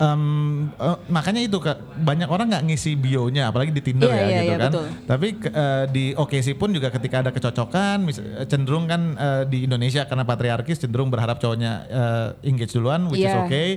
Em, 0.00 0.24
eh, 0.72 0.96
makanya 1.08 1.44
itu 1.44 1.60
Kak, 1.60 1.76
banyak 2.00 2.24
orang 2.24 2.48
nggak 2.48 2.64
ngisi 2.64 2.96
bionya 2.96 3.52
apalagi 3.52 3.68
di 3.68 3.84
Tinder 3.84 4.08
Iya, 4.08 4.16
ya 4.16 4.24
iya, 4.24 4.24
gitu 4.24 4.40
iya, 4.46 4.56
kan 4.56 4.70
betul. 4.72 4.86
tapi 5.04 5.28
ke- 5.36 5.52
eh, 5.52 5.84
di 5.92 6.04
OKC 6.14 6.56
pun 6.56 6.72
juga 6.72 6.88
ketika 6.88 7.20
ada 7.20 7.28
kecocokan 7.28 8.00
mis- 8.00 8.16
cenderung 8.46 8.88
kan 8.88 9.12
eh, 9.12 9.42
di 9.44 9.68
Indonesia 9.68 10.08
karena 10.08 10.24
patriarkis 10.24 10.80
cenderung 10.80 11.12
berharap 11.12 11.36
cowoknya 11.36 11.72
eh, 11.84 12.48
engage 12.48 12.72
duluan 12.72 13.12
which 13.12 13.20
is 13.20 13.28
Iya. 13.28 13.44
okay 13.44 13.68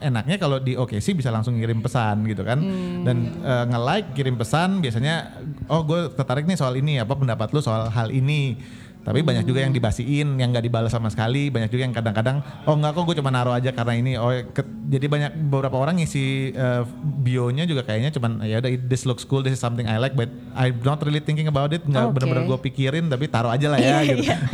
enaknya 0.00 0.36
kalau 0.36 0.60
di 0.60 0.76
OKC 0.76 1.12
bisa 1.14 1.28
langsung 1.30 1.56
ngirim 1.56 1.80
pesan 1.80 2.28
gitu 2.28 2.44
kan 2.44 2.60
Hmm. 2.60 3.00
dan 3.02 3.16
eh, 3.34 3.64
nge-like 3.66 4.12
kirim 4.12 4.36
pesan 4.36 4.84
biasanya 4.84 5.32
oh 5.66 5.80
gue 5.80 6.12
tertarik 6.12 6.44
nih 6.44 6.60
soal 6.60 6.76
ini 6.76 7.00
apa 7.00 7.16
pendapat 7.16 7.48
lu 7.50 7.60
soal 7.60 7.88
hal 7.88 8.12
ini 8.12 8.60
tapi 9.04 9.20
banyak 9.20 9.44
juga 9.44 9.60
yang 9.60 9.70
Hmm. 9.70 9.78
dibasiin 9.78 10.28
yang 10.34 10.48
nggak 10.48 10.64
dibalas 10.64 10.88
sama 10.88 11.12
sekali 11.12 11.52
banyak 11.52 11.68
juga 11.68 11.82
yang 11.84 11.92
kadang-kadang 11.92 12.40
oh 12.64 12.72
enggak 12.72 12.96
kok 12.96 13.04
gue 13.04 13.16
cuma 13.20 13.28
naruh 13.28 13.52
aja 13.52 13.68
karena 13.68 13.94
ini 13.94 14.12
oh 14.16 14.32
ke- 14.48 14.64
jadi 14.88 15.06
banyak 15.06 15.30
beberapa 15.46 15.76
orang 15.76 16.00
ngisi 16.00 16.50
uh, 16.50 16.88
bionya 17.20 17.64
juga 17.64 17.84
kayaknya 17.84 18.10
cuman 18.10 18.40
ya 18.42 18.58
udah 18.58 18.70
this 18.82 19.04
looks 19.04 19.22
cool 19.22 19.44
this 19.44 19.52
is 19.52 19.60
something 19.60 19.84
I 19.84 20.00
like 20.00 20.16
but 20.16 20.32
I'm 20.56 20.80
not 20.80 21.04
really 21.04 21.20
thinking 21.20 21.46
about 21.46 21.70
it 21.70 21.84
nggak 21.84 22.00
Oke. 22.00 22.12
bener-bener 22.16 22.48
gue 22.48 22.58
pikirin 22.64 23.06
tapi 23.06 23.28
taruh 23.28 23.52
aja 23.52 23.68
lah 23.68 23.76
ya 23.76 24.00
Iya, 24.00 24.16
gitu 24.16 24.24
iya. 24.24 24.36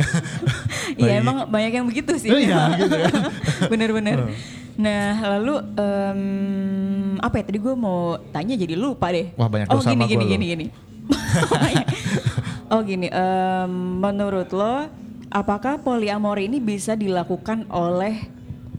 Iya 0.91 1.23
emang 1.23 1.47
banyak 1.47 1.71
yang 1.71 1.87
begitu 1.87 2.13
sih. 2.19 2.29
Iya, 2.29 2.75
gitu 2.77 2.91
kan. 2.93 3.13
Bener-bener. 3.71 4.27
Nah 4.75 5.17
lalu 5.33 5.55
em, 5.73 6.21
apa 7.17 7.39
ya 7.39 7.43
tadi 7.47 7.57
gue 7.57 7.73
mau 7.73 8.19
tanya 8.29 8.53
jadi 8.53 8.75
lupa 8.75 9.07
deh. 9.09 9.31
Wah, 9.39 9.47
banyak 9.47 9.71
oh, 9.71 9.79
gini, 9.79 10.03
gini, 10.05 10.19
gua 10.19 10.31
gini, 10.35 10.45
gini, 10.45 10.65
oh 12.71 12.81
gini, 12.81 13.11
em, 13.11 13.71
menurut 13.99 14.49
lo 14.55 14.87
apakah 15.29 15.79
poliamori 15.79 16.47
ini 16.47 16.63
bisa 16.63 16.95
dilakukan 16.95 17.67
oleh 17.69 18.27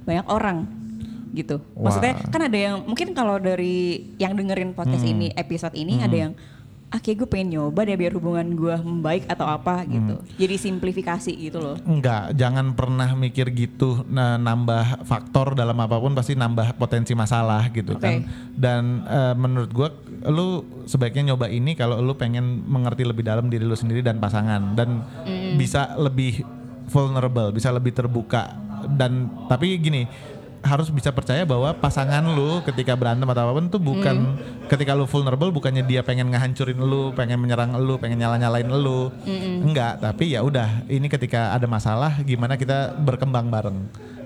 banyak 0.05 0.27
orang? 0.29 0.83
gitu. 1.33 1.65
Maksudnya 1.81 2.13
Wah. 2.13 2.29
kan 2.29 2.41
ada 2.45 2.59
yang 2.61 2.77
mungkin 2.85 3.17
kalau 3.17 3.41
dari 3.41 4.05
yang 4.21 4.37
dengerin 4.37 4.77
podcast 4.77 5.01
Hmm. 5.01 5.17
ini 5.17 5.27
episode 5.33 5.73
ini 5.73 6.05
ada 6.05 6.29
yang 6.29 6.33
ah 6.93 7.01
kayak 7.01 7.25
gue 7.25 7.29
pengen 7.29 7.57
nyoba 7.57 7.89
deh 7.89 7.97
biar 7.97 8.13
hubungan 8.13 8.53
gue 8.53 8.77
membaik 8.85 9.25
atau 9.25 9.49
apa 9.49 9.81
gitu. 9.89 10.21
Hmm. 10.21 10.29
Jadi 10.37 10.55
simplifikasi 10.61 11.33
gitu 11.33 11.57
loh. 11.57 11.77
Enggak, 11.89 12.37
jangan 12.37 12.77
pernah 12.77 13.17
mikir 13.17 13.49
gitu 13.57 14.05
nah, 14.13 14.37
nambah 14.37 15.09
faktor 15.09 15.57
dalam 15.57 15.81
apa 15.81 15.97
pun 15.97 16.13
pasti 16.13 16.37
nambah 16.37 16.77
potensi 16.77 17.17
masalah 17.17 17.73
gitu 17.73 17.97
Oke. 17.97 18.05
kan. 18.05 18.29
Dan 18.53 19.09
eh, 19.09 19.35
menurut 19.35 19.73
gua 19.73 19.89
lu 20.29 20.69
sebaiknya 20.85 21.33
nyoba 21.33 21.49
ini 21.49 21.73
kalau 21.73 21.97
lu 22.05 22.13
pengen 22.13 22.61
mengerti 22.69 23.09
lebih 23.09 23.25
dalam 23.25 23.49
diri 23.49 23.65
lu 23.65 23.75
sendiri 23.75 24.05
dan 24.05 24.21
pasangan 24.21 24.77
dan 24.77 25.01
bisa 25.57 25.97
lebih 25.97 26.45
vulnerable, 26.93 27.57
bisa 27.57 27.73
lebih 27.73 27.97
terbuka 27.97 28.53
dan 28.91 29.31
tapi 29.49 29.79
gini 29.79 30.05
harus 30.63 30.89
bisa 30.95 31.11
percaya 31.11 31.43
bahwa 31.43 31.75
pasangan 31.75 32.23
lu 32.23 32.63
ketika 32.63 32.95
berantem 32.95 33.27
atau 33.27 33.43
apa 33.51 33.53
pun 33.59 33.67
tuh 33.67 33.83
bukan 33.83 34.39
ketika 34.71 34.95
lu 34.95 35.11
vulnerable 35.11 35.51
bukannya 35.51 35.83
dia 35.83 36.07
pengen 36.07 36.31
ngehancurin 36.31 36.79
lu, 36.79 37.11
pengen 37.13 37.43
menyerang 37.43 37.75
lu, 37.83 37.99
pengen 37.99 38.23
nyala-nyalain 38.23 38.71
lu. 38.71 39.11
Enggak, 39.67 39.99
tapi 39.99 40.33
ya 40.33 40.41
udah 40.47 40.87
ini 40.87 41.11
ketika 41.11 41.53
ada 41.53 41.67
masalah 41.67 42.23
gimana 42.23 42.55
kita 42.55 42.95
berkembang 42.95 43.51
bareng 43.51 43.79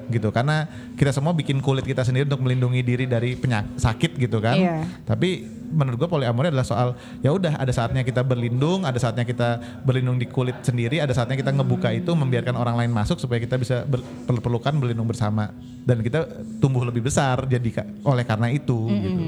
gitu 0.09 0.29
karena 0.31 0.67
kita 0.95 1.11
semua 1.13 1.35
bikin 1.35 1.59
kulit 1.59 1.83
kita 1.83 2.03
sendiri 2.07 2.27
untuk 2.27 2.43
melindungi 2.47 2.81
diri 2.83 3.05
dari 3.05 3.35
penyak 3.35 3.79
sakit 3.79 4.17
gitu 4.17 4.39
kan. 4.39 4.57
Iya. 4.57 4.87
Tapi 5.05 5.45
menurut 5.67 6.07
gue 6.07 6.09
poliamori 6.11 6.49
adalah 6.49 6.67
soal 6.67 6.89
ya 7.21 7.35
udah 7.35 7.59
ada 7.59 7.73
saatnya 7.75 8.07
kita 8.07 8.23
berlindung, 8.23 8.87
ada 8.87 8.97
saatnya 8.97 9.27
kita 9.27 9.81
berlindung 9.83 10.17
di 10.17 10.27
kulit 10.31 10.57
sendiri, 10.63 11.03
ada 11.03 11.11
saatnya 11.13 11.35
kita 11.35 11.51
ngebuka 11.53 11.91
itu 11.91 12.11
membiarkan 12.15 12.55
orang 12.55 12.79
lain 12.79 12.93
masuk 12.95 13.19
supaya 13.19 13.43
kita 13.43 13.59
bisa 13.59 13.83
ber, 13.85 14.01
perlu-perlukan 14.27 14.75
berlindung 14.79 15.07
bersama 15.11 15.51
dan 15.83 16.03
kita 16.03 16.27
tumbuh 16.63 16.87
lebih 16.87 17.05
besar 17.05 17.47
jadi 17.47 17.87
oleh 18.07 18.25
karena 18.27 18.51
itu 18.51 18.89
gitu. 18.91 19.23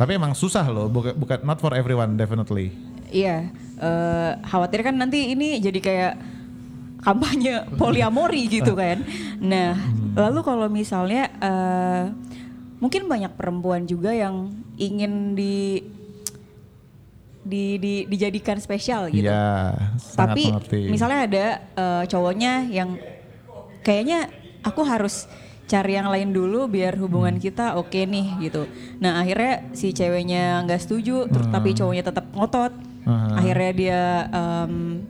Tapi 0.00 0.16
emang 0.16 0.32
susah 0.32 0.64
loh, 0.64 0.88
bukan 0.88 1.12
bukan 1.12 1.44
not 1.44 1.60
for 1.60 1.76
everyone 1.76 2.16
definitely. 2.16 2.72
Iya, 3.10 3.50
eh, 3.76 4.30
khawatir 4.48 4.80
kan 4.80 4.96
nanti 4.96 5.34
ini 5.34 5.60
jadi 5.60 5.80
kayak 5.82 6.12
kampanye 7.00 7.64
poliamori 7.80 8.46
gitu 8.46 8.72
kan. 8.72 9.02
Nah, 9.36 9.76
lalu 10.14 10.40
kalau 10.40 10.66
misalnya 10.66 11.28
eh, 11.34 12.04
mungkin 12.76 13.04
banyak 13.04 13.32
perempuan 13.34 13.84
juga 13.84 14.10
yang 14.10 14.48
ingin 14.76 15.34
di 15.34 15.84
di, 17.40 17.80
di 17.80 17.94
dijadikan 18.04 18.56
spesial 18.56 19.08
gitu. 19.08 19.24
Iya, 19.26 19.72
Tapi 20.12 20.44
mengerti. 20.46 20.80
misalnya 20.86 21.18
ada 21.24 21.46
eh, 21.72 22.04
cowoknya 22.06 22.68
yang 22.68 23.00
kayaknya 23.80 24.28
aku 24.60 24.84
harus 24.84 25.24
cari 25.64 25.94
yang 25.94 26.10
lain 26.10 26.30
dulu 26.30 26.66
biar 26.66 26.98
hubungan 26.98 27.32
Hmm. 27.32 27.42
kita 27.42 27.66
oke 27.74 27.96
nih 27.96 28.26
gitu. 28.42 28.66
Nah 28.98 29.22
akhirnya 29.22 29.70
si 29.72 29.90
ceweknya 29.90 30.66
nggak 30.66 30.82
setuju, 30.82 31.30
ter- 31.30 31.48
tapi 31.48 31.72
cowoknya 31.72 32.04
tetap 32.04 32.26
ngotot. 32.34 32.74
Hmm. 33.00 33.32
Akhirnya 33.32 33.70
dia 33.72 34.02
em, 34.28 35.06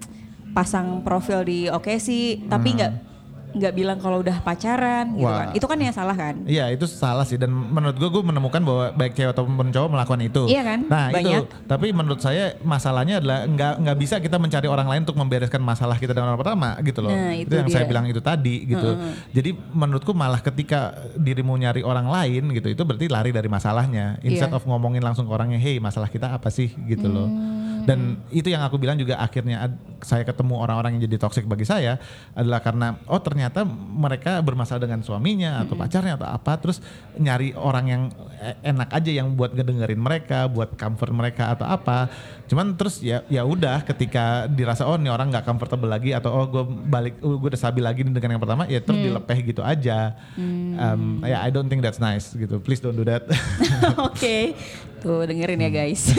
pasang 0.54 1.02
profil 1.02 1.42
di 1.46 1.66
oke 1.70 1.98
sih, 1.98 2.46
tapi 2.50 2.74
nggak 2.78 3.09
nggak 3.52 3.72
bilang 3.72 3.98
kalau 3.98 4.18
udah 4.18 4.38
pacaran 4.40 5.12
gitu 5.12 5.20
Hmm. 5.20 5.26
Wah. 5.26 5.38
kan. 5.42 5.48
Itu 5.52 5.66
kan 5.66 5.76
yang 5.76 5.90
salah 5.90 6.12
kan? 6.12 6.34
Iya 6.44 6.70
itu 6.70 6.84
salah 6.84 7.22
sih 7.22 7.34
dan 7.34 7.50
menurut 7.50 7.94
gue 7.94 8.08
gue 8.08 8.22
menemukan 8.22 8.60
bahwa 8.60 8.84
baik 8.92 9.12
cewek 9.12 9.30
ataupun 9.30 9.68
cowok 9.68 9.88
melakukan 9.90 10.20
itu. 10.20 10.42
Iya 10.46 10.62
kan? 10.62 10.80
Nah 10.84 11.06
Banyak. 11.08 11.26
itu. 11.26 11.42
Tapi 11.64 11.86
menurut 11.90 12.20
saya 12.20 12.54
masalahnya 12.60 13.18
adalah 13.18 13.44
nggak 13.44 13.72
nggak 13.80 13.96
bisa 13.98 14.14
kita 14.18 14.36
mencari 14.36 14.66
orang 14.66 14.86
lain 14.86 15.00
untuk 15.02 15.16
membereskan 15.16 15.58
masalah 15.58 15.96
kita 15.96 16.12
dengan 16.12 16.30
orang 16.30 16.40
pertama 16.40 16.68
gitu 16.80 17.00
loh. 17.00 17.10
Nah, 17.10 17.32
itu 17.32 17.50
yang 17.50 17.66
saya 17.66 17.82
dia. 17.82 17.90
bilang 17.90 18.04
itu 18.06 18.20
tadi 18.20 18.54
gitu. 18.64 18.88
Jadi 19.30 19.50
menurutku 19.72 20.12
malah 20.12 20.38
ketika 20.38 20.92
dirimu 21.14 21.54
nyari 21.54 21.80
orang 21.80 22.06
lain 22.06 22.52
gitu 22.52 22.68
itu 22.68 22.82
berarti 22.82 23.06
lari 23.06 23.30
dari 23.30 23.48
masalahnya. 23.48 24.20
Instead 24.20 24.46
Iya. 24.46 24.56
of 24.56 24.64
ngomongin 24.64 25.00
langsung 25.00 25.24
ke 25.24 25.32
orangnya, 25.32 25.56
hey 25.56 25.78
masalah 25.78 26.06
kita 26.06 26.30
apa 26.30 26.48
sih 26.48 26.68
gitu 26.84 27.06
loh. 27.06 27.26
Hmm. 27.26 27.58
Dan 27.80 27.98
itu 28.28 28.44
yang 28.46 28.60
aku 28.60 28.76
bilang 28.76 28.94
juga 28.94 29.16
akhirnya 29.16 29.72
saya 30.00 30.20
ketemu 30.20 30.52
orang-orang 30.54 30.94
yang 30.94 31.08
jadi 31.08 31.16
toxic 31.18 31.44
bagi 31.44 31.64
saya 31.64 31.96
adalah 32.32 32.60
karena 32.60 33.00
oh 33.06 33.16
ternyata 33.16 33.39
mereka 33.74 34.42
bermasalah 34.44 34.84
dengan 34.84 35.00
suaminya 35.00 35.64
atau 35.64 35.72
pacarnya 35.72 36.18
atau 36.18 36.28
apa 36.28 36.52
terus 36.58 36.82
nyari 37.16 37.56
orang 37.56 37.84
yang 37.86 38.02
e- 38.36 38.58
enak 38.66 38.92
aja 38.92 39.10
yang 39.10 39.32
buat 39.32 39.56
ngedengerin 39.56 39.96
mereka, 39.96 40.44
buat 40.44 40.76
comfort 40.76 41.14
mereka 41.14 41.54
atau 41.54 41.64
apa. 41.64 42.10
Cuman 42.50 42.74
terus 42.74 42.98
ya 43.00 43.22
ya 43.30 43.46
udah 43.46 43.80
ketika 43.86 44.44
dirasa 44.44 44.84
oh 44.84 44.98
ini 44.98 45.08
orang 45.08 45.30
nggak 45.30 45.46
comfortable 45.46 45.86
lagi 45.86 46.10
atau 46.12 46.34
oh 46.34 46.44
gue 46.44 46.64
balik 46.90 47.16
gue 47.22 47.48
udah 47.48 47.60
stabil 47.60 47.80
lagi 47.80 48.02
nih 48.02 48.12
dengan 48.12 48.36
yang 48.36 48.42
pertama 48.42 48.66
ya 48.66 48.82
terus 48.82 48.98
dilepeh 48.98 49.38
gitu 49.46 49.62
aja. 49.62 50.18
Um, 50.34 51.22
ya 51.22 51.40
I 51.40 51.48
don't 51.48 51.70
think 51.70 51.80
that's 51.80 52.02
nice 52.02 52.34
gitu. 52.34 52.58
Please 52.58 52.82
don't 52.82 52.98
do 52.98 53.06
that. 53.06 53.24
Oke, 54.10 54.58
tuh 54.98 55.24
dengerin 55.24 55.62
ya 55.62 55.70
Hmm. 55.70 55.78
guys. 55.78 56.02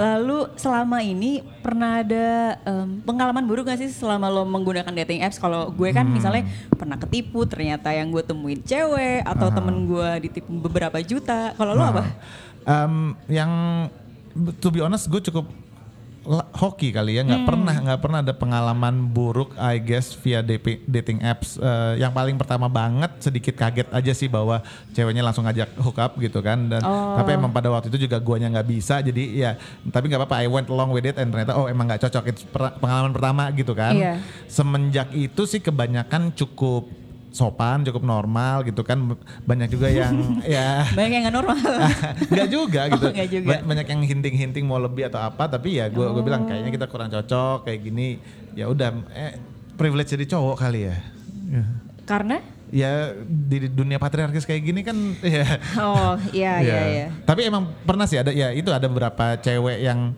Lalu 0.00 0.48
selama 0.56 1.04
ini 1.04 1.44
pernah 1.60 2.00
ada 2.00 2.56
em, 2.64 3.04
pengalaman 3.04 3.44
buruk 3.44 3.68
gak 3.68 3.84
sih 3.84 3.92
selama 3.92 4.32
lo 4.32 4.48
menggunakan 4.48 4.88
dating 5.04 5.20
apps? 5.20 5.36
Kalau 5.36 5.68
gue 5.68 5.92
kan 5.92 6.08
Hmm. 6.08 6.16
misalnya 6.16 6.48
pernah 6.72 6.96
ketipu, 6.96 7.44
ternyata 7.44 7.92
yang 7.92 8.08
gue 8.08 8.24
temuin 8.24 8.64
cewek 8.64 9.20
atau 9.28 9.52
temen 9.52 9.84
gue 9.84 10.08
ditipu 10.24 10.56
beberapa 10.56 10.96
juta. 11.04 11.52
Kalau 11.52 11.76
lo 11.76 11.84
apa? 11.84 12.04
Um, 12.64 13.12
yang 13.28 13.52
to 14.64 14.72
be 14.72 14.80
honest 14.80 15.12
gue 15.12 15.20
cukup 15.20 15.44
hoki 16.22 16.90
kali 16.90 17.16
ya 17.16 17.22
Hmm. 17.22 17.28
nggak 17.30 17.42
pernah 17.44 17.74
nggak 17.80 18.00
pernah 18.00 18.18
ada 18.20 18.30
pengalaman 18.30 19.08
buruk 19.08 19.56
I 19.56 19.76
guess 19.76 20.12
via 20.14 20.40
DP 20.40 20.84
dating 20.84 21.20
apps 21.20 21.56
Eh, 21.56 21.98
yang 21.98 22.10
paling 22.10 22.36
pertama 22.36 22.66
banget 22.66 23.08
sedikit 23.18 23.54
kaget 23.54 23.88
aja 23.88 24.12
sih 24.12 24.26
bahwa 24.26 24.60
ceweknya 24.90 25.20
langsung 25.20 25.42
ngajak 25.42 25.72
hook 25.76 25.96
up 25.96 26.12
gitu 26.16 26.38
kan 26.38 26.68
dan 26.68 26.80
Oh. 26.80 27.16
tapi 27.16 27.34
emang 27.34 27.48
pada 27.48 27.68
waktu 27.68 27.88
itu 27.88 28.04
juga 28.04 28.18
guanya 28.18 28.50
nggak 28.50 28.68
bisa 28.68 29.00
jadi 29.00 29.22
ya 29.32 29.50
tapi 29.86 30.06
nggak 30.06 30.20
apa-apa 30.20 30.36
I 30.38 30.48
went 30.48 30.68
along 30.68 30.90
with 30.90 31.04
it 31.04 31.16
and 31.16 31.28
ternyata 31.28 31.54
oh 31.54 31.64
emang 31.64 31.86
nggak 31.86 32.02
cocok 32.02 32.24
itu 32.28 32.44
pengalaman 32.52 33.10
pertama 33.10 33.48
gitu 33.50 33.72
kan 33.72 33.92
Iya. 33.92 34.20
semenjak 34.46 35.08
itu 35.12 35.42
sih 35.42 35.58
kebanyakan 35.58 36.32
cukup 36.32 36.99
sopan 37.30 37.86
cukup 37.86 38.02
normal 38.02 38.66
gitu 38.66 38.82
kan 38.82 39.14
banyak 39.46 39.70
juga 39.70 39.86
yang 39.86 40.14
ya 40.58 40.82
Banyak 40.90 41.10
yang 41.10 41.22
gak 41.30 41.36
normal. 41.38 41.56
Enggak 42.30 42.48
juga 42.50 42.82
gitu. 42.90 43.06
Oh, 43.06 43.12
nggak 43.16 43.28
juga. 43.30 43.46
Ba- 43.46 43.64
Banyak 43.70 43.86
yang 43.86 44.00
hinting-hinting 44.02 44.64
mau 44.66 44.76
lebih 44.76 45.06
atau 45.06 45.22
apa, 45.22 45.46
tapi 45.46 45.78
ya 45.78 45.86
gue 45.86 46.02
gue 46.02 46.22
bilang 46.22 46.44
kayaknya 46.44 46.74
kita 46.74 46.86
kurang 46.90 47.08
cocok 47.08 47.64
kayak 47.64 47.80
gini. 47.80 48.18
Ya 48.52 48.66
udah 48.66 48.90
eh 49.14 49.38
privilege 49.74 50.10
jadi 50.10 50.26
cowok 50.26 50.56
kali 50.58 50.90
ya. 50.90 50.96
Ya. 51.48 51.64
Karena? 52.04 52.36
Ya 52.70 53.14
di 53.26 53.66
dunia 53.66 53.98
patriarkis 53.98 54.46
kayak 54.46 54.62
gini 54.62 54.80
kan 54.82 54.94
ya. 55.22 55.46
Oh 55.78 56.14
iya 56.30 56.58
iya 56.58 56.74
ya. 56.74 56.82
iya. 56.86 57.06
Tapi 57.22 57.46
emang 57.46 57.70
pernah 57.82 58.06
sih 58.06 58.18
ada 58.18 58.30
ya 58.30 58.50
itu 58.50 58.70
ada 58.70 58.86
beberapa 58.86 59.38
cewek 59.38 59.82
yang 59.82 60.14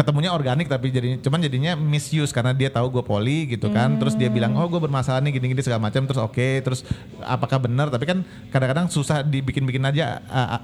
ketemunya 0.00 0.32
organik 0.32 0.64
tapi 0.64 0.88
jadi 0.88 1.20
cuman 1.20 1.44
jadinya 1.44 1.76
misuse 1.76 2.32
karena 2.32 2.56
dia 2.56 2.72
tahu 2.72 2.88
gue 2.88 3.04
poli 3.04 3.52
gitu 3.52 3.68
kan. 3.68 4.00
Terus 4.00 4.16
dia 4.16 4.32
bilang 4.32 4.56
oh 4.56 4.64
gue 4.64 4.80
bermasalah 4.80 5.20
nih 5.20 5.36
gini-gini 5.36 5.60
segala 5.60 5.84
macam. 5.84 6.08
Terus 6.08 6.16
oke 6.16 6.48
terus 6.64 6.80
apakah 7.20 7.60
benar? 7.60 7.92
Tapi 7.92 8.08
kan 8.08 8.24
kadang-kadang 8.48 8.88
susah 8.88 9.20
dibikin-bikin 9.20 9.84
aja 9.84 10.24
uh, 10.24 10.56
uh, 10.56 10.62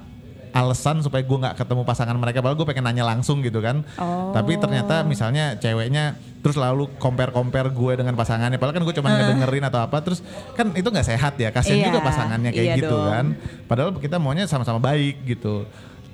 alasan 0.57 1.05
supaya 1.05 1.21
gue 1.21 1.37
nggak 1.37 1.53
ketemu 1.61 1.85
pasangan 1.85 2.17
mereka. 2.17 2.41
Padahal 2.41 2.57
gue 2.57 2.65
pengen 2.65 2.89
nanya 2.89 3.05
langsung 3.05 3.45
gitu 3.45 3.61
kan. 3.61 3.85
Oh. 4.01 4.33
tapi 4.33 4.57
ternyata 4.57 5.05
misalnya 5.05 5.53
ceweknya 5.61 6.17
terus 6.41 6.57
lalu 6.57 6.87
compare 6.97 7.29
compare 7.29 7.69
gue 7.69 7.93
dengan 7.93 8.17
pasangannya. 8.17 8.57
Padahal 8.57 8.81
kan 8.81 8.83
gue 8.87 8.95
cuma 8.97 9.13
ngedengerin 9.13 9.69
atau 9.69 9.85
apa 9.85 10.01
terus 10.01 10.25
kan 10.57 10.73
itu 10.73 10.87
nggak 10.87 11.05
sehat 11.05 11.37
ya 11.37 11.53
kasian 11.53 11.77
Iya, 11.77 11.85
juga 11.93 11.99
pasangannya 12.01 12.49
kayak 12.55 12.67
iya 12.73 12.75
gitu 12.79 12.95
dong. 12.95 13.05
kan. 13.05 13.25
Padahal 13.69 13.89
kita 14.01 14.17
maunya 14.17 14.49
sama-sama 14.49 14.81
baik 14.81 15.21
gitu. 15.27 15.67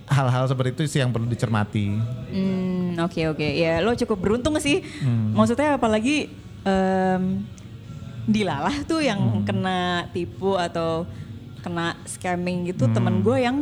Hal-hal 0.03 0.43
seperti 0.51 0.75
itu 0.75 0.81
sih 0.89 0.99
yang 0.99 1.15
perlu 1.15 1.29
dicermati. 1.31 1.95
Hmm, 2.27 2.72
oke 2.99 3.21
oke. 3.29 3.47
Ya 3.47 3.79
lo 3.79 3.93
cukup 3.93 4.17
beruntung 4.19 4.57
sih. 4.57 4.81
Hmm. 4.99 5.33
Maksudnya 5.33 5.75
apalagi 5.75 6.29
em, 6.63 7.43
dilalah 8.23 8.73
tuh 8.83 8.99
yang 8.99 9.19
Hmm. 9.19 9.43
kena 9.43 9.79
tipu 10.09 10.55
atau 10.55 11.03
kena 11.59 11.95
scamming 12.03 12.65
gitu 12.65 12.85
Hmm. 12.85 12.93
temen 12.93 13.15
gue 13.19 13.37
yang 13.37 13.57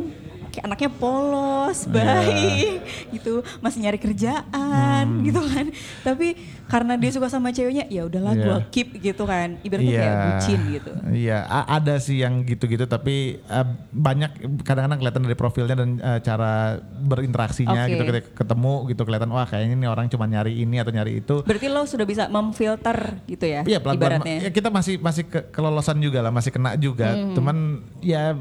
kayak 0.52 0.66
anaknya 0.66 0.92
polos, 0.92 1.80
Iya. 1.82 1.92
baik 1.94 2.78
gitu, 3.12 3.34
masih 3.58 3.80
nyari 3.82 3.98
kerjaan 3.98 5.06
Hmm. 5.08 5.24
gitu 5.24 5.40
kan. 5.42 5.66
Tapi 6.04 6.28
karena 6.68 6.96
dia 6.96 7.10
suka 7.10 7.28
sama 7.28 7.50
ceweknya, 7.50 7.88
ya 7.88 8.04
udahlah 8.04 8.32
Iya. 8.32 8.44
gue 8.44 8.58
keep 8.70 8.88
gitu 8.98 9.24
kan. 9.24 9.60
Ibaratnya 9.62 9.92
kayak 9.94 10.16
bucin 10.22 10.60
gitu. 10.70 10.92
Iya, 11.10 11.38
a- 11.44 11.68
ada 11.74 11.96
sih 11.98 12.20
yang 12.20 12.44
gitu-gitu 12.44 12.86
tapi 12.86 13.16
eh, 13.42 13.66
banyak 13.90 14.32
kadang-kadang 14.62 15.00
kelihatan 15.00 15.22
dari 15.22 15.36
profilnya 15.36 15.76
dan 15.76 15.90
eh, 15.98 16.20
cara 16.22 16.80
berinteraksinya 17.02 17.82
Oke. 17.82 17.92
gitu 17.92 18.04
ketika 18.06 18.30
ketemu 18.38 18.74
gitu 18.88 19.02
kelihatan 19.04 19.30
wah 19.30 19.44
kayaknya 19.44 19.76
ini 19.76 19.88
orang 19.88 20.08
cuma 20.08 20.26
nyari 20.26 20.58
ini 20.58 20.78
atau 20.78 20.92
nyari 20.92 21.20
itu. 21.20 21.44
Berarti 21.44 21.68
lo 21.68 21.84
sudah 21.84 22.04
bisa 22.04 22.28
memfilter 22.28 22.98
gitu 23.26 23.46
ya, 23.46 23.62
Iya 23.64 23.80
pelan-pelan. 23.80 24.22
ibaratnya. 24.22 24.38
Ya, 24.42 24.52
kita 24.52 24.70
masih 24.70 24.96
masih 24.98 25.24
ke, 25.24 25.40
kelolosan 25.52 25.98
juga 25.98 26.20
lah, 26.20 26.32
masih 26.32 26.52
kena 26.52 26.76
juga. 26.76 27.12
Hmm. 27.12 27.34
Cuman 27.34 27.58
ya 28.00 28.36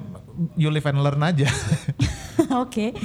you 0.57 0.69
live 0.69 0.85
and 0.85 1.01
learn 1.01 1.21
aja. 1.21 1.49
Oke. 2.63 2.97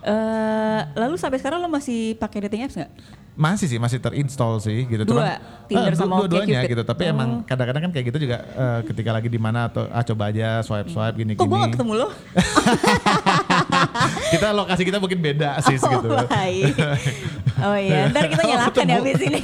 Eh, 0.00 0.80
lalu 0.96 1.20
sampai 1.20 1.36
sekarang 1.36 1.60
lo 1.60 1.68
masih 1.68 2.16
pakai 2.16 2.48
dating 2.48 2.64
apps 2.64 2.76
nggak? 2.76 2.92
masih 3.40 3.72
sih, 3.72 3.80
masih 3.80 4.04
terinstall 4.04 4.60
sih 4.60 4.84
gitu. 4.84 5.00
Dua, 5.06 5.40
Tinder 5.64 5.92
eh, 5.92 5.96
sama 5.96 6.20
dua-duanya 6.20 6.60
gitu. 6.68 6.84
Tapi 6.84 7.08
Oh. 7.08 7.14
emang 7.14 7.30
kadang-kadang 7.48 7.88
kan 7.88 7.92
kayak 7.94 8.12
gitu 8.12 8.28
juga 8.28 8.44
eh, 8.44 8.80
ketika 8.84 9.16
lagi 9.16 9.32
di 9.32 9.40
mana 9.40 9.64
atau 9.64 9.88
ah 9.88 10.04
coba 10.04 10.28
aja 10.28 10.60
swipe 10.60 10.92
swipe 10.92 11.16
gini-gini. 11.16 11.40
Kok 11.40 11.48
gue 11.48 11.56
gak 11.56 11.72
ketemu 11.72 11.92
lo? 12.04 12.06
kita 14.34 14.48
lokasi 14.52 14.82
kita 14.84 14.98
mungkin 15.00 15.24
beda 15.24 15.56
sih 15.64 15.80
Oh, 15.80 15.88
gitu. 15.88 16.08
baik. 16.28 16.74
Oh 17.64 17.76
iya, 17.76 18.06
ntar 18.12 18.28
kita 18.28 18.42
nyalakan 18.44 18.84
ya 18.84 18.96
abis 19.00 19.20
ini. 19.24 19.40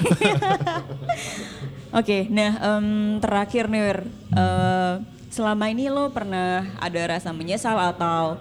Oke, 1.97 2.29
nah 2.29 2.53
em, 2.77 2.87
terakhir 3.23 3.65
nih 3.73 3.81
Wir. 3.81 3.99
Eh, 4.37 4.95
selama 5.37 5.69
ini 5.69 5.93
lo 5.93 6.09
pernah 6.09 6.65
ada 6.81 7.01
rasa 7.13 7.29
menyesal 7.37 7.77
atau 7.77 8.41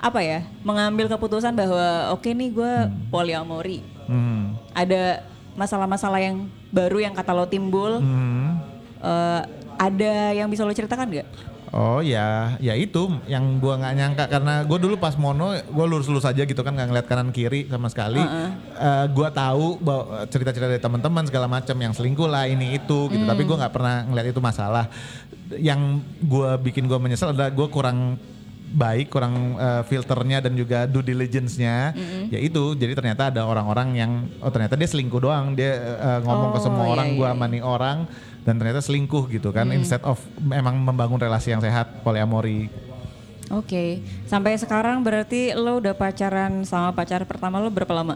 apa 0.00 0.24
ya, 0.24 0.48
mengambil 0.64 1.12
keputusan 1.12 1.52
bahwa 1.52 2.16
oke 2.16 2.32
nih 2.32 2.56
gue 2.56 2.72
poliamori. 3.12 3.84
Hmm. 4.08 4.56
Ada 4.72 5.28
masalah-masalah 5.60 6.24
yang 6.24 6.48
baru 6.72 7.04
yang 7.04 7.12
kata 7.12 7.36
lo 7.36 7.44
timbul. 7.44 8.00
Hmm. 8.00 8.64
Eh, 9.04 9.42
ada 9.76 10.32
yang 10.32 10.48
bisa 10.48 10.64
lo 10.64 10.72
ceritakan 10.72 11.20
gak? 11.20 11.28
Oh 11.74 11.98
ya, 11.98 12.54
ya 12.62 12.78
itu 12.78 13.10
yang 13.26 13.58
gua 13.58 13.74
nggak 13.74 13.94
nyangka 13.98 14.24
karena 14.30 14.62
gue 14.62 14.78
dulu 14.78 14.94
pas 15.02 15.18
mono 15.18 15.50
gue 15.50 15.86
lurus-lurus 15.90 16.22
aja 16.22 16.46
gitu 16.46 16.62
kan 16.62 16.72
nggak 16.72 16.88
ngeliat 16.94 17.06
kanan 17.10 17.34
kiri 17.34 17.66
sama 17.66 17.90
sekali. 17.90 18.22
Eh, 18.22 19.04
gua 19.10 19.34
tahu 19.34 19.82
bahwa 19.82 20.24
cerita-cerita 20.30 20.70
dari 20.70 20.82
teman-teman 20.82 21.26
segala 21.26 21.50
macam 21.50 21.74
yang 21.74 21.90
selingkuh 21.90 22.30
lah 22.30 22.46
ini 22.46 22.78
itu 22.78 23.10
gitu, 23.10 23.24
tapi 23.26 23.42
gua 23.42 23.66
nggak 23.66 23.74
pernah 23.74 24.06
ngeliat 24.06 24.26
itu 24.30 24.38
masalah. 24.38 24.86
Yang 25.58 26.06
gua 26.22 26.54
bikin 26.54 26.86
gua 26.86 27.02
menyesal 27.02 27.34
adalah 27.34 27.50
gua 27.50 27.66
kurang 27.66 28.14
baik, 28.66 29.10
kurang 29.10 29.58
eh, 29.58 29.82
filternya 29.90 30.38
dan 30.46 30.54
juga 30.54 30.86
due 30.86 31.02
diligence-nya. 31.02 31.92
Ya 32.30 32.38
itu, 32.38 32.78
jadi 32.78 32.94
ternyata 32.94 33.34
ada 33.34 33.42
orang-orang 33.42 33.94
yang 33.98 34.12
oh 34.38 34.50
ternyata 34.54 34.78
dia 34.78 34.86
selingkuh 34.86 35.18
doang, 35.18 35.58
dia 35.58 35.76
eh, 35.98 36.20
ngomong 36.22 36.54
ke 36.54 36.58
Oh, 36.62 36.64
semua 36.66 36.84
iya, 36.86 36.92
orang 36.94 37.08
iya, 37.10 37.16
gua 37.18 37.26
iya. 37.26 37.34
sama 37.34 37.46
nih 37.50 37.62
orang 37.62 37.98
dan 38.46 38.62
ternyata 38.62 38.78
selingkuh 38.78 39.26
gitu 39.26 39.50
kan 39.50 39.66
instead 39.74 40.00
of 40.06 40.22
memang 40.38 40.78
membangun 40.78 41.18
relasi 41.18 41.50
yang 41.50 41.58
sehat 41.58 42.06
poliamori. 42.06 42.70
Oke, 43.50 44.02
sampai 44.26 44.58
sekarang 44.58 45.02
berarti 45.02 45.54
lo 45.54 45.82
udah 45.82 45.94
pacaran 45.94 46.62
sama 46.62 46.94
pacar 46.94 47.26
pertama 47.26 47.58
lo 47.58 47.70
berapa 47.70 47.94
lama? 47.94 48.14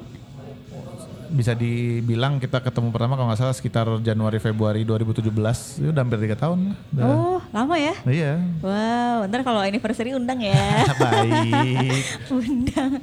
bisa 1.30 1.54
dibilang 1.54 2.42
kita 2.42 2.58
ketemu 2.58 2.90
pertama 2.90 3.14
kalau 3.14 3.30
nggak 3.30 3.38
salah 3.38 3.54
sekitar 3.54 3.86
Januari 4.02 4.42
Februari 4.42 4.82
2017 4.82 5.30
itu 5.78 5.88
udah 5.94 6.02
hampir 6.02 6.18
tiga 6.26 6.34
tahun 6.34 6.74
udah. 6.90 7.06
Oh, 7.06 7.38
lama 7.54 7.78
ya? 7.78 7.94
Iya. 8.02 8.42
Wow, 8.58 9.30
ntar 9.30 9.46
kalau 9.46 9.62
anniversary 9.62 10.10
undang 10.10 10.42
ya. 10.42 10.58
Baik. 11.02 12.02
undang. 12.34 12.98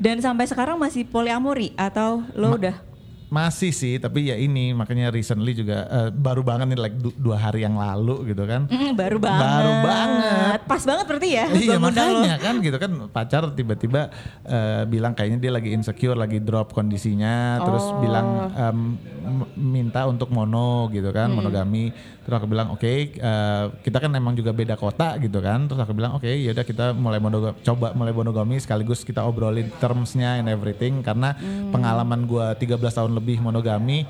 Dan 0.00 0.24
sampai 0.24 0.48
sekarang 0.48 0.80
masih 0.80 1.04
poliamori 1.04 1.76
atau 1.76 2.24
lo 2.32 2.56
udah? 2.56 2.89
Masih 3.30 3.70
sih, 3.70 3.94
tapi 3.96 4.26
ya 4.26 4.34
ini 4.34 4.74
makanya 4.74 5.06
recently 5.08 5.54
juga 5.54 5.86
uh, 5.86 6.10
baru 6.10 6.42
banget 6.42 6.66
nih 6.66 6.80
like 6.80 6.96
du- 6.98 7.14
dua 7.14 7.38
hari 7.38 7.62
yang 7.62 7.78
lalu 7.78 8.26
gitu 8.28 8.42
kan. 8.42 8.66
Mm, 8.66 8.92
baru 8.92 9.16
banget. 9.16 9.38
Baru 9.40 9.72
banget. 9.80 10.58
Pas 10.66 10.82
banget 10.82 11.04
berarti 11.06 11.28
ya. 11.30 11.44
iya 11.54 11.76
ngundang 11.78 12.08
lo. 12.08 12.18
makanya 12.20 12.36
kan 12.36 12.54
gitu 12.58 12.76
kan 12.76 12.90
pacar 13.06 13.42
tiba-tiba 13.52 14.10
eh, 14.42 14.82
bilang 14.84 15.14
kayaknya 15.14 15.38
dia 15.38 15.52
lagi 15.52 15.70
insecure, 15.70 16.18
lagi 16.18 16.38
drop 16.38 16.74
kondisinya, 16.74 17.34
terus 17.62 17.86
Oh. 17.86 17.98
bilang 17.98 18.26
em, 18.50 18.78
m- 19.22 19.50
minta 19.56 20.04
untuk 20.04 20.28
mono 20.28 20.90
gitu 20.90 21.08
kan, 21.08 21.30
monogami. 21.30 21.94
Terus 22.20 22.34
aku 22.36 22.46
bilang 22.46 22.70
oke, 22.70 22.82
eh, 23.14 23.64
kita 23.80 23.98
kan 23.98 24.10
emang 24.10 24.34
juga 24.34 24.50
beda 24.50 24.74
kota 24.74 25.14
gitu 25.16 25.38
kan. 25.38 25.64
Terus 25.64 25.78
aku 25.78 25.94
bilang 25.94 26.14
oke, 26.14 26.26
yaudah 26.26 26.62
kita 26.62 26.92
mulai 26.92 27.18
monogami, 27.18 27.54
coba 27.60 27.94
mulai 27.94 28.10
monogami 28.10 28.58
sekaligus 28.58 29.00
kita 29.00 29.22
obrolin 29.22 29.70
termsnya 29.76 30.34
and 30.36 30.46
everything 30.46 30.98
karena 31.00 31.38
pengalaman 31.70 32.26
gua 32.26 32.52
13 32.52 32.74
tahun 32.90 33.19
lebih 33.20 33.38
monogami 33.38 34.08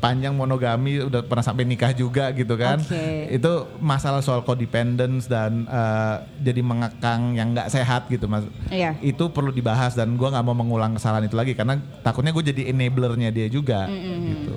panjang 0.00 0.32
monogami 0.32 0.96
udah 0.98 1.20
pernah 1.20 1.44
sampai 1.44 1.62
nikah 1.62 1.92
juga 1.92 2.32
gitu 2.32 2.56
kan 2.56 2.80
Oke. 2.80 3.28
itu 3.28 3.52
masalah 3.78 4.24
soal 4.24 4.40
codependence 4.40 5.26
dan 5.26 5.66
eh, 5.66 6.14
jadi 6.40 6.64
mengekang 6.64 7.34
yang 7.34 7.52
nggak 7.52 7.68
sehat 7.68 8.08
gitu 8.08 8.24
mas 8.24 8.48
Iya. 8.70 8.96
itu 9.02 9.28
perlu 9.28 9.50
dibahas 9.50 9.92
dan 9.92 10.16
gua 10.16 10.32
nggak 10.32 10.40
mau 10.42 10.56
mengulang 10.56 10.96
kesalahan 10.96 11.28
itu 11.28 11.34
lagi 11.34 11.52
karena 11.52 11.76
takutnya 12.00 12.32
gue 12.32 12.44
jadi 12.46 12.72
enablernya 12.72 13.28
dia 13.28 13.44
juga 13.46 13.84
gitu 13.90 14.56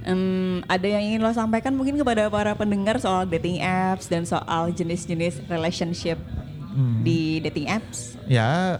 Em, 0.00 0.64
ada 0.64 0.88
yang 0.88 1.04
ingin 1.04 1.20
lo 1.20 1.28
sampaikan 1.30 1.70
mungkin 1.70 1.94
kepada 1.94 2.26
para 2.26 2.56
pendengar 2.56 2.96
soal 2.96 3.28
dating 3.28 3.60
apps 3.60 4.08
dan 4.08 4.24
soal 4.24 4.72
jenis-jenis 4.72 5.44
relationship 5.46 6.16
Hmm. 6.66 7.02
di 7.02 7.38
dating 7.40 7.66
apps? 7.68 8.16
ya 8.24 8.78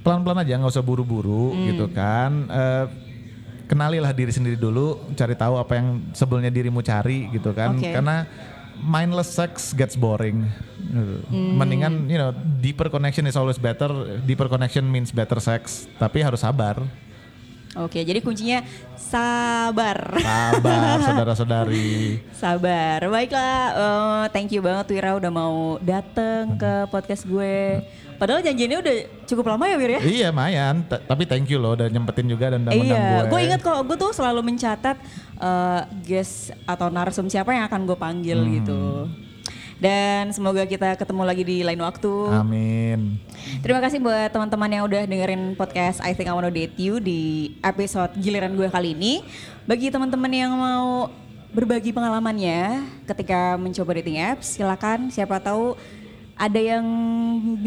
pelan-pelan 0.00 0.40
aja 0.40 0.56
nggak 0.56 0.70
usah 0.70 0.80
buru-buru 0.80 1.50
Hmm. 1.50 1.64
gitu 1.66 1.86
kan 1.90 2.30
Eh, 2.46 2.84
kenalilah 3.68 4.10
diri 4.16 4.32
sendiri 4.32 4.56
dulu 4.56 5.12
cari 5.12 5.36
tahu 5.36 5.60
apa 5.60 5.76
yang 5.76 5.86
sebelumnya 6.16 6.48
dirimu 6.48 6.80
cari 6.80 7.28
gitu 7.30 7.52
kan 7.52 7.76
Oke. 7.76 7.92
karena 7.92 8.24
mindless 8.80 9.34
sex 9.34 9.74
gets 9.74 9.98
boring. 9.98 10.46
Hmm. 10.88 11.60
mendingan 11.60 12.08
you 12.08 12.16
know 12.16 12.32
deeper 12.64 12.88
connection 12.88 13.28
is 13.28 13.36
always 13.36 13.60
better 13.60 13.92
deeper 14.24 14.48
connection 14.48 14.88
means 14.88 15.12
better 15.12 15.36
sex 15.36 15.84
tapi 16.00 16.24
harus 16.24 16.40
sabar 16.40 16.80
Oke, 17.80 18.02
jadi 18.02 18.18
kuncinya 18.18 18.58
sabar. 18.98 20.18
sabar 20.18 20.98
saudara-saudari 21.06 22.18
Sabar. 22.32 23.00
Baiklah, 23.02 23.54
eh, 23.70 24.24
thank 24.30 24.50
you 24.50 24.58
banget 24.58 24.90
Wira 24.90 25.14
udah 25.14 25.28
mau 25.28 25.54
dateng 25.78 26.54
ke 26.54 26.72
podcast 26.88 27.22
gue. 27.24 27.80
Padahal 28.14 28.42
janjiannya 28.42 28.78
udah 28.78 28.94
cukup 29.24 29.46
lama 29.46 29.64
ya 29.64 29.78
Wir 29.78 29.90
ya? 29.92 30.00
iya 30.02 30.28
mayan 30.28 30.82
T- 30.82 30.98
tapi 31.00 31.22
thank 31.22 31.46
you 31.46 31.54
loh 31.54 31.72
udah 31.72 31.86
nyempetin 31.86 32.26
juga 32.26 32.50
dan 32.50 32.66
udah 32.66 32.74
Iya, 32.74 32.98
gue 32.98 33.30
gue 33.30 33.40
ingat 33.46 33.60
kok, 33.62 33.78
gue 33.80 33.94
tuh 33.94 34.10
selalu 34.10 34.42
mencatat 34.44 34.98
eh, 35.38 35.80
guest 36.02 36.50
atau 36.64 36.90
narsum 36.90 37.30
siapa 37.30 37.54
yang 37.54 37.64
akan 37.64 37.86
gue 37.86 37.94
panggil 37.94 38.38
Hmm. 38.38 38.52
gitu. 38.52 38.82
Dan 39.78 40.34
semoga 40.34 40.66
kita 40.66 40.98
ketemu 40.98 41.22
lagi 41.22 41.46
di 41.46 41.62
lain 41.62 41.78
waktu. 41.78 42.12
amin 42.34 43.22
Terima 43.62 43.78
kasih 43.78 44.02
buat 44.02 44.30
teman-teman 44.34 44.70
yang 44.70 44.84
udah 44.90 45.06
dengerin 45.06 45.54
podcast 45.54 46.02
I 46.02 46.18
Think 46.18 46.26
I 46.26 46.34
Wanna 46.34 46.50
Date 46.50 46.74
You 46.78 46.98
di 46.98 47.54
episode 47.62 48.10
giliran 48.18 48.58
gue 48.58 48.66
kali 48.66 48.98
ini. 48.98 49.22
Bagi 49.70 49.94
teman-teman 49.94 50.30
yang 50.34 50.52
mau 50.58 51.10
berbagi 51.54 51.94
pengalamannya 51.94 52.84
ketika 53.06 53.56
mencoba 53.56 54.02
dating 54.02 54.18
apps, 54.18 54.58
silakan 54.58 55.14
siapa 55.14 55.38
tahu 55.40 55.78
ada 56.38 56.60
yang 56.60 56.84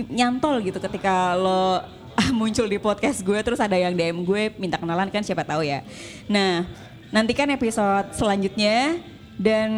nyantol 0.07 0.63
gitu 0.63 0.79
ketika 0.79 1.35
lo 1.35 1.83
muncul 2.39 2.67
di 2.67 2.79
podcast 2.79 3.23
gue 3.23 3.39
terus 3.39 3.59
ada 3.59 3.75
yang 3.75 3.95
DM 3.95 4.23
gue 4.27 4.51
minta 4.59 4.75
kenalan 4.75 5.07
kan 5.07 5.23
siapa 5.23 5.47
tahu 5.47 5.63
ya. 5.63 5.83
Nah, 6.27 6.67
nantikan 7.11 7.47
episode 7.51 8.15
selanjutnya 8.15 8.99
dan 9.39 9.69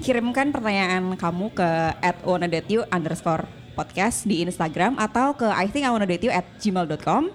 kirimkan 0.00 0.50
pertanyaan 0.50 1.14
kamu 1.14 1.52
ke 1.54 1.70
at 2.02 2.18
underscore 2.90 3.46
podcast 3.78 4.26
di 4.26 4.42
Instagram 4.42 4.98
atau 4.98 5.38
ke 5.38 5.46
I 5.46 5.70
think 5.70 5.86
I 5.86 5.94
wanna 5.94 6.08
date 6.08 6.26
you 6.26 6.34
at 6.34 6.46
gmail.com. 6.58 7.30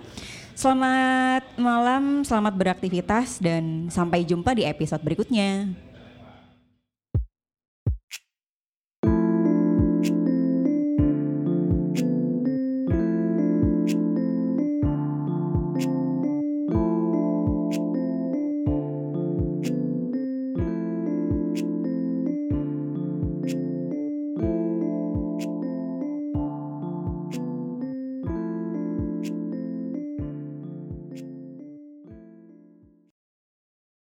Selamat 0.53 1.43
malam, 1.57 2.21
selamat 2.21 2.53
beraktivitas 2.53 3.41
dan 3.41 3.89
sampai 3.89 4.21
jumpa 4.21 4.53
di 4.53 4.67
episode 4.67 5.01
berikutnya. 5.01 5.71